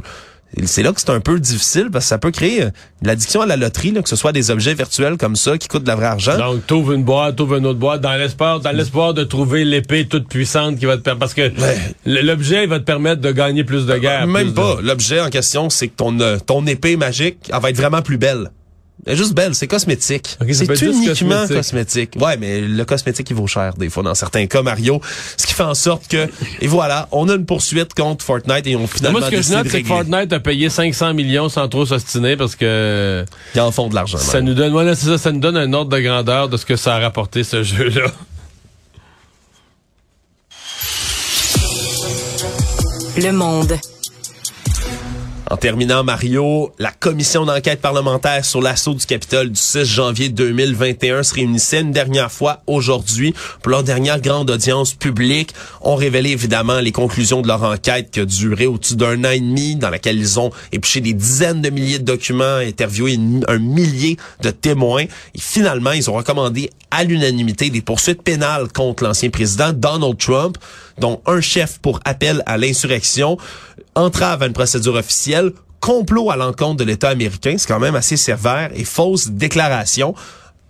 C'est 0.64 0.82
là 0.84 0.92
que 0.92 1.00
c'est 1.00 1.10
un 1.10 1.20
peu 1.20 1.38
difficile 1.40 1.88
parce 1.92 2.04
que 2.04 2.08
ça 2.08 2.18
peut 2.18 2.30
créer 2.30 2.62
euh, 2.62 2.70
l'addiction 3.02 3.40
à 3.42 3.46
la 3.46 3.56
loterie, 3.56 3.90
là, 3.90 4.00
que 4.00 4.08
ce 4.08 4.14
soit 4.16 4.32
des 4.32 4.50
objets 4.50 4.72
virtuels 4.74 5.18
comme 5.18 5.34
ça 5.36 5.58
qui 5.58 5.66
coûtent 5.68 5.82
de 5.82 5.88
la 5.88 5.96
vraie 5.96 6.06
argent. 6.06 6.38
Donc, 6.38 6.64
t'ouvres 6.66 6.92
une 6.92 7.02
boîte, 7.02 7.36
t'ouvres 7.36 7.56
une 7.56 7.66
autre 7.66 7.80
boîte, 7.80 8.00
dans 8.00 8.14
l'espoir, 8.14 8.60
dans 8.60 8.70
l'espoir 8.70 9.12
de 9.12 9.24
trouver 9.24 9.64
l'épée 9.64 10.06
toute 10.06 10.28
puissante 10.28 10.78
qui 10.78 10.86
va 10.86 10.96
te 10.96 11.02
permettre, 11.02 11.18
parce 11.20 11.34
que 11.34 11.50
l'objet 12.06 12.66
va 12.66 12.78
te 12.78 12.84
permettre 12.84 13.20
de 13.20 13.32
gagner 13.32 13.64
plus 13.64 13.86
de 13.86 13.96
guerre. 13.98 14.26
Même 14.26 14.54
pas. 14.54 14.76
de- 14.76 14.82
L'objet 14.82 15.20
en 15.20 15.30
question, 15.30 15.68
c'est 15.68 15.88
que 15.88 15.96
ton, 15.96 16.18
euh, 16.20 16.38
ton 16.38 16.64
épée 16.66 16.96
magique, 16.96 17.38
elle 17.52 17.60
va 17.60 17.70
être 17.70 17.76
vraiment 17.76 18.02
plus 18.02 18.16
belle. 18.18 18.50
Elle 19.04 19.12
est 19.12 19.16
juste 19.16 19.34
belle, 19.34 19.54
c'est 19.54 19.66
cosmétique. 19.66 20.36
C'est 20.40 20.64
uniquement 20.82 21.46
cosmétique. 21.46 21.56
cosmétique. 21.56 22.10
Ouais, 22.18 22.36
mais 22.38 22.60
le 22.60 22.84
cosmétique, 22.84 23.28
il 23.30 23.36
vaut 23.36 23.46
cher 23.46 23.74
des 23.74 23.88
fois 23.88 24.02
dans 24.02 24.14
certains 24.14 24.46
cas, 24.46 24.62
Mario. 24.62 25.00
Ce 25.36 25.46
qui 25.46 25.52
fait 25.54 25.62
en 25.62 25.74
sorte 25.74 26.08
que, 26.08 26.28
et 26.60 26.66
voilà, 26.66 27.06
on 27.12 27.28
a 27.28 27.34
une 27.34 27.46
poursuite 27.46 27.94
contre 27.94 28.24
Fortnite 28.24 28.66
et 28.66 28.74
on 28.74 28.86
finalement 28.86 29.20
Moi, 29.20 29.28
ce 29.28 29.36
que 29.36 29.42
je 29.42 29.52
note, 29.52 29.64
de 29.66 29.70
c'est 29.70 29.82
que. 29.82 29.88
Fortnite 29.88 30.32
a 30.32 30.40
payé 30.40 30.70
500 30.70 31.14
millions 31.14 31.48
sans 31.48 31.68
trop 31.68 31.86
s'ostiner 31.86 32.36
parce 32.36 32.56
que 32.56 33.24
Ils 33.54 33.60
en 33.60 33.70
font 33.70 33.88
de 33.88 33.94
l'argent. 33.94 34.18
ça 34.18 34.40
nous 34.40 34.54
donne, 34.54 34.72
voilà, 34.72 34.94
c'est 34.96 35.06
ça, 35.06 35.18
ça 35.18 35.30
nous 35.30 35.40
donne 35.40 35.56
un 35.56 35.72
ordre 35.72 35.94
de 35.94 36.00
grandeur 36.00 36.48
de 36.48 36.56
ce 36.56 36.64
que 36.64 36.76
ça 36.76 36.96
a 36.96 36.98
rapporté 36.98 37.44
ce 37.44 37.62
jeu-là. 37.62 38.10
Le 43.18 43.32
monde. 43.32 43.78
En 45.48 45.56
terminant, 45.56 46.02
Mario, 46.02 46.72
la 46.80 46.90
commission 46.90 47.44
d'enquête 47.44 47.80
parlementaire 47.80 48.44
sur 48.44 48.60
l'assaut 48.60 48.94
du 48.94 49.06
Capitole 49.06 49.50
du 49.50 49.60
6 49.60 49.84
janvier 49.84 50.28
2021 50.28 51.22
se 51.22 51.34
réunissait 51.34 51.82
une 51.82 51.92
dernière 51.92 52.32
fois 52.32 52.62
aujourd'hui 52.66 53.32
pour 53.62 53.70
leur 53.70 53.84
dernière 53.84 54.20
grande 54.20 54.50
audience 54.50 54.94
publique. 54.94 55.54
On 55.82 55.94
révélé 55.94 56.30
évidemment 56.30 56.80
les 56.80 56.90
conclusions 56.90 57.42
de 57.42 57.46
leur 57.46 57.62
enquête 57.62 58.10
qui 58.10 58.18
a 58.18 58.24
duré 58.24 58.66
au-dessus 58.66 58.96
d'un 58.96 59.24
an 59.24 59.30
et 59.30 59.38
demi, 59.38 59.76
dans 59.76 59.88
laquelle 59.90 60.18
ils 60.18 60.40
ont 60.40 60.50
épluché 60.72 61.00
des 61.00 61.12
dizaines 61.12 61.62
de 61.62 61.70
milliers 61.70 62.00
de 62.00 62.04
documents, 62.04 62.56
interviewé 62.56 63.16
un 63.46 63.58
millier 63.58 64.16
de 64.42 64.50
témoins. 64.50 65.04
Et 65.04 65.38
finalement, 65.38 65.92
ils 65.92 66.10
ont 66.10 66.14
recommandé 66.14 66.70
à 66.90 67.04
l'unanimité 67.04 67.70
des 67.70 67.82
poursuites 67.82 68.22
pénales 68.22 68.66
contre 68.72 69.04
l'ancien 69.04 69.30
président 69.30 69.72
Donald 69.72 70.18
Trump, 70.18 70.58
dont 70.98 71.20
un 71.26 71.40
chef 71.40 71.78
pour 71.78 72.00
appel 72.04 72.42
à 72.46 72.58
l'insurrection, 72.58 73.36
entrave 73.94 74.42
à 74.42 74.46
une 74.46 74.52
procédure 74.52 74.94
officielle, 74.94 75.52
complot 75.80 76.30
à 76.30 76.36
l'encontre 76.36 76.76
de 76.76 76.84
l'État 76.84 77.10
américain, 77.10 77.56
c'est 77.58 77.68
quand 77.68 77.80
même 77.80 77.94
assez 77.94 78.16
sévère, 78.16 78.70
et 78.74 78.84
fausse 78.84 79.28
déclaration. 79.28 80.14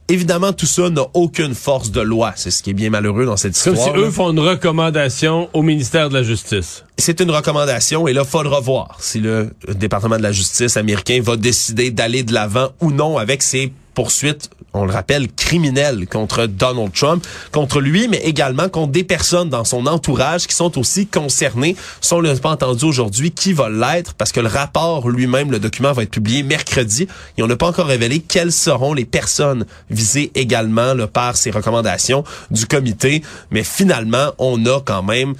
Évidemment, 0.08 0.52
tout 0.52 0.66
ça 0.66 0.88
n'a 0.88 1.02
aucune 1.14 1.54
force 1.54 1.90
de 1.90 2.00
loi. 2.00 2.32
C'est 2.36 2.52
ce 2.52 2.62
qui 2.62 2.70
est 2.70 2.74
bien 2.74 2.90
malheureux 2.90 3.26
dans 3.26 3.36
cette 3.36 3.60
Comme 3.60 3.74
histoire. 3.74 3.96
si 3.96 4.00
eux 4.00 4.10
font 4.10 4.30
une 4.30 4.38
recommandation 4.38 5.48
au 5.52 5.62
ministère 5.62 6.10
de 6.10 6.14
la 6.14 6.22
Justice. 6.22 6.84
C'est 6.96 7.20
une 7.20 7.30
recommandation 7.32 8.06
et 8.06 8.12
là, 8.12 8.24
faudra 8.24 8.60
voir 8.60 8.98
si 9.00 9.18
le 9.18 9.50
département 9.74 10.16
de 10.16 10.22
la 10.22 10.30
justice 10.30 10.76
américain 10.76 11.20
va 11.22 11.36
décider 11.36 11.90
d'aller 11.90 12.22
de 12.22 12.32
l'avant 12.32 12.68
ou 12.80 12.92
non 12.92 13.18
avec 13.18 13.42
ses 13.42 13.72
poursuites, 13.96 14.50
on 14.74 14.84
le 14.84 14.92
rappelle, 14.92 15.32
criminelles 15.32 16.06
contre 16.06 16.46
Donald 16.46 16.92
Trump, 16.92 17.26
contre 17.50 17.80
lui, 17.80 18.08
mais 18.08 18.18
également 18.18 18.68
contre 18.68 18.92
des 18.92 19.04
personnes 19.04 19.48
dans 19.48 19.64
son 19.64 19.86
entourage 19.86 20.46
qui 20.46 20.54
sont 20.54 20.78
aussi 20.78 21.06
concernées. 21.06 21.74
Si 22.02 22.12
on 22.12 22.20
ne 22.20 22.28
l'a 22.28 22.36
pas 22.36 22.50
entendu 22.50 22.84
aujourd'hui, 22.84 23.30
qui 23.30 23.54
va 23.54 23.70
l'être? 23.70 24.12
Parce 24.12 24.32
que 24.32 24.40
le 24.40 24.48
rapport 24.48 25.08
lui-même, 25.08 25.50
le 25.50 25.58
document 25.58 25.92
va 25.92 26.02
être 26.02 26.10
publié 26.10 26.42
mercredi 26.42 27.08
et 27.38 27.42
on 27.42 27.46
n'a 27.46 27.56
pas 27.56 27.68
encore 27.68 27.86
révélé 27.86 28.20
quelles 28.20 28.52
seront 28.52 28.92
les 28.92 29.06
personnes 29.06 29.64
visées 29.88 30.30
également 30.34 30.94
par 31.10 31.36
ces 31.36 31.50
recommandations 31.50 32.22
du 32.50 32.66
comité. 32.66 33.22
Mais 33.50 33.64
finalement, 33.64 34.32
on 34.38 34.64
a 34.66 34.80
quand 34.84 35.02
même 35.02 35.34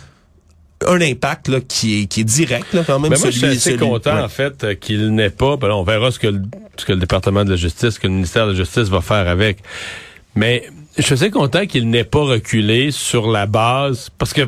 un 0.87 1.01
impact 1.01 1.49
là, 1.49 1.61
qui, 1.67 2.03
est, 2.03 2.07
qui 2.07 2.21
est 2.21 2.25
direct 2.25 2.73
là, 2.75 2.83
quand 2.87 2.99
même. 2.99 3.11
Ben 3.11 3.19
moi, 3.19 3.31
je 3.31 3.37
suis 3.39 3.47
assez 3.47 3.59
celui- 3.59 3.79
content, 3.79 4.15
ouais. 4.17 4.23
en 4.23 4.29
fait, 4.29 4.63
euh, 4.65 4.75
qu'il 4.75 5.15
n'ait 5.15 5.31
pas. 5.31 5.57
Ben 5.57 5.69
là, 5.69 5.77
on 5.77 5.83
verra 5.85 6.11
ce 6.11 6.19
que, 6.19 6.27
le, 6.27 6.43
ce 6.77 6.85
que 6.85 6.93
le 6.93 6.99
département 6.99 7.45
de 7.45 7.51
la 7.51 7.57
justice, 7.57 7.99
que 7.99 8.07
le 8.07 8.13
ministère 8.13 8.47
de 8.47 8.51
la 8.53 8.57
justice 8.57 8.89
va 8.89 9.01
faire 9.01 9.27
avec. 9.29 9.59
Mais 10.35 10.65
je 10.99 11.03
suis 11.03 11.15
assez 11.15 11.31
content 11.31 11.67
qu'il 11.67 11.89
n'ait 11.89 12.05
pas 12.05 12.21
reculé 12.21 12.91
sur 12.91 13.31
la 13.31 13.47
base, 13.47 14.11
parce 14.19 14.33
que 14.35 14.43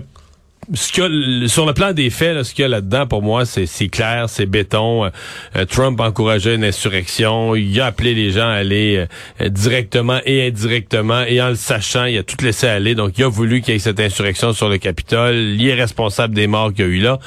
ce 0.75 1.47
sur 1.47 1.67
le 1.67 1.73
plan 1.73 1.93
des 1.93 2.11
faits, 2.11 2.35
là, 2.35 2.45
ce 2.45 2.53
qu'il 2.53 2.63
y 2.63 2.65
a 2.67 2.69
là-dedans, 2.69 3.07
pour 3.07 3.23
moi, 3.23 3.45
c'est 3.47 3.89
clair, 3.89 4.29
c'est 4.29 4.47
béton. 4.47 5.05
Euh, 5.05 5.11
euh, 5.57 5.65
Trump 5.65 6.01
encourageait 6.01 6.55
une 6.55 6.65
insurrection. 6.65 7.55
Il 7.55 7.81
a 7.81 7.87
appelé 7.87 8.15
les 8.15 8.31
gens 8.31 8.49
à 8.49 8.55
aller 8.55 9.07
euh, 9.41 9.49
directement 9.49 10.21
et 10.27 10.47
indirectement. 10.47 11.23
Et 11.27 11.41
en 11.41 11.51
le 11.51 11.57
sachant, 11.57 12.05
il 12.05 12.19
a 12.19 12.23
tout 12.23 12.37
laissé 12.45 12.67
aller. 12.67 12.95
Donc, 12.95 13.19
il 13.19 13.25
a 13.25 13.29
voulu 13.29 13.63
qu'il 13.63 13.75
y 13.75 13.77
ait 13.77 13.81
cette 13.81 14.01
insurrection 14.01 14.53
sur 14.53 14.69
le 14.69 14.79
Capitole. 14.79 15.35
Il 15.35 15.67
est 15.67 15.75
responsable 15.75 16.35
des 16.35 16.47
morts 16.47 16.73
qu'il 16.73 16.85
y 16.85 16.89
a 16.89 16.91
eu 16.91 17.01
là. 17.01 17.19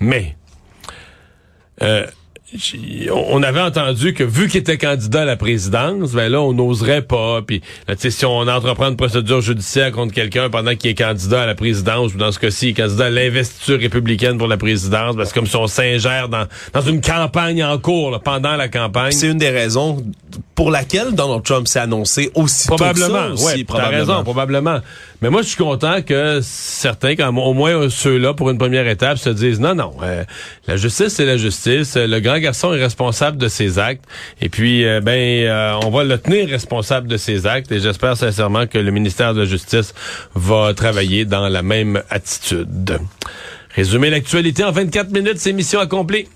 Mais... 0.00 0.36
Euh, 1.82 2.06
on 3.12 3.42
avait 3.42 3.60
entendu 3.60 4.14
que 4.14 4.22
vu 4.22 4.48
qu'il 4.48 4.60
était 4.60 4.76
candidat 4.78 5.22
à 5.22 5.24
la 5.24 5.36
présidence, 5.36 6.12
ben 6.12 6.30
là, 6.30 6.40
on 6.40 6.52
n'oserait 6.52 7.02
pas. 7.02 7.40
Puis, 7.42 7.62
si 7.96 8.24
on 8.26 8.40
entreprend 8.40 8.90
une 8.90 8.96
procédure 8.96 9.40
judiciaire 9.40 9.90
contre 9.92 10.12
quelqu'un 10.12 10.50
pendant 10.50 10.74
qu'il 10.76 10.90
est 10.90 10.94
candidat 10.94 11.42
à 11.42 11.46
la 11.46 11.54
présidence, 11.54 12.14
ou 12.14 12.18
dans 12.18 12.32
ce 12.32 12.38
cas-ci, 12.38 12.74
candidat 12.74 13.06
à 13.06 13.10
l'investiture 13.10 13.80
républicaine 13.80 14.38
pour 14.38 14.46
la 14.46 14.56
présidence, 14.56 15.16
ben, 15.16 15.24
c'est 15.24 15.34
comme 15.34 15.46
si 15.46 15.56
on 15.56 15.66
s'ingère 15.66 16.28
dans, 16.28 16.46
dans 16.72 16.82
une 16.82 17.00
campagne 17.00 17.64
en 17.64 17.78
cours, 17.78 18.20
pendant 18.22 18.56
la 18.56 18.68
campagne. 18.68 19.12
C'est 19.12 19.28
une 19.28 19.38
des 19.38 19.50
raisons 19.50 20.04
pour 20.54 20.70
laquelle 20.70 21.12
Donald 21.12 21.42
Trump 21.42 21.66
s'est 21.66 21.80
annoncé 21.80 22.30
aussi 22.34 22.66
probablement, 22.66 23.30
que 23.30 23.36
ça 23.36 23.52
aussi, 23.52 23.64
probablement. 23.64 23.98
raison, 23.98 24.22
probablement. 24.22 24.80
Mais 25.24 25.30
moi, 25.30 25.40
je 25.40 25.46
suis 25.46 25.56
content 25.56 26.02
que 26.02 26.40
certains, 26.42 27.16
quand, 27.16 27.34
au 27.34 27.54
moins 27.54 27.88
ceux-là, 27.88 28.34
pour 28.34 28.50
une 28.50 28.58
première 28.58 28.86
étape, 28.86 29.16
se 29.16 29.30
disent 29.30 29.58
non, 29.58 29.74
non, 29.74 29.94
euh, 30.02 30.22
la 30.68 30.76
justice, 30.76 31.14
c'est 31.14 31.24
la 31.24 31.38
justice. 31.38 31.96
Le 31.96 32.20
grand 32.20 32.38
garçon 32.38 32.74
est 32.74 32.82
responsable 32.82 33.38
de 33.38 33.48
ses 33.48 33.78
actes. 33.78 34.04
Et 34.42 34.50
puis, 34.50 34.84
euh, 34.84 35.00
ben, 35.00 35.12
euh, 35.12 35.80
on 35.82 35.88
va 35.88 36.04
le 36.04 36.18
tenir 36.18 36.46
responsable 36.50 37.08
de 37.08 37.16
ses 37.16 37.46
actes. 37.46 37.72
Et 37.72 37.80
j'espère 37.80 38.18
sincèrement 38.18 38.66
que 38.66 38.76
le 38.76 38.90
ministère 38.90 39.32
de 39.32 39.40
la 39.40 39.46
Justice 39.46 39.94
va 40.34 40.74
travailler 40.74 41.24
dans 41.24 41.48
la 41.48 41.62
même 41.62 42.02
attitude. 42.10 42.98
Résumer 43.74 44.10
l'actualité 44.10 44.62
en 44.62 44.72
24 44.72 45.10
minutes, 45.10 45.38
c'est 45.38 45.54
mission 45.54 45.80
accomplie. 45.80 46.28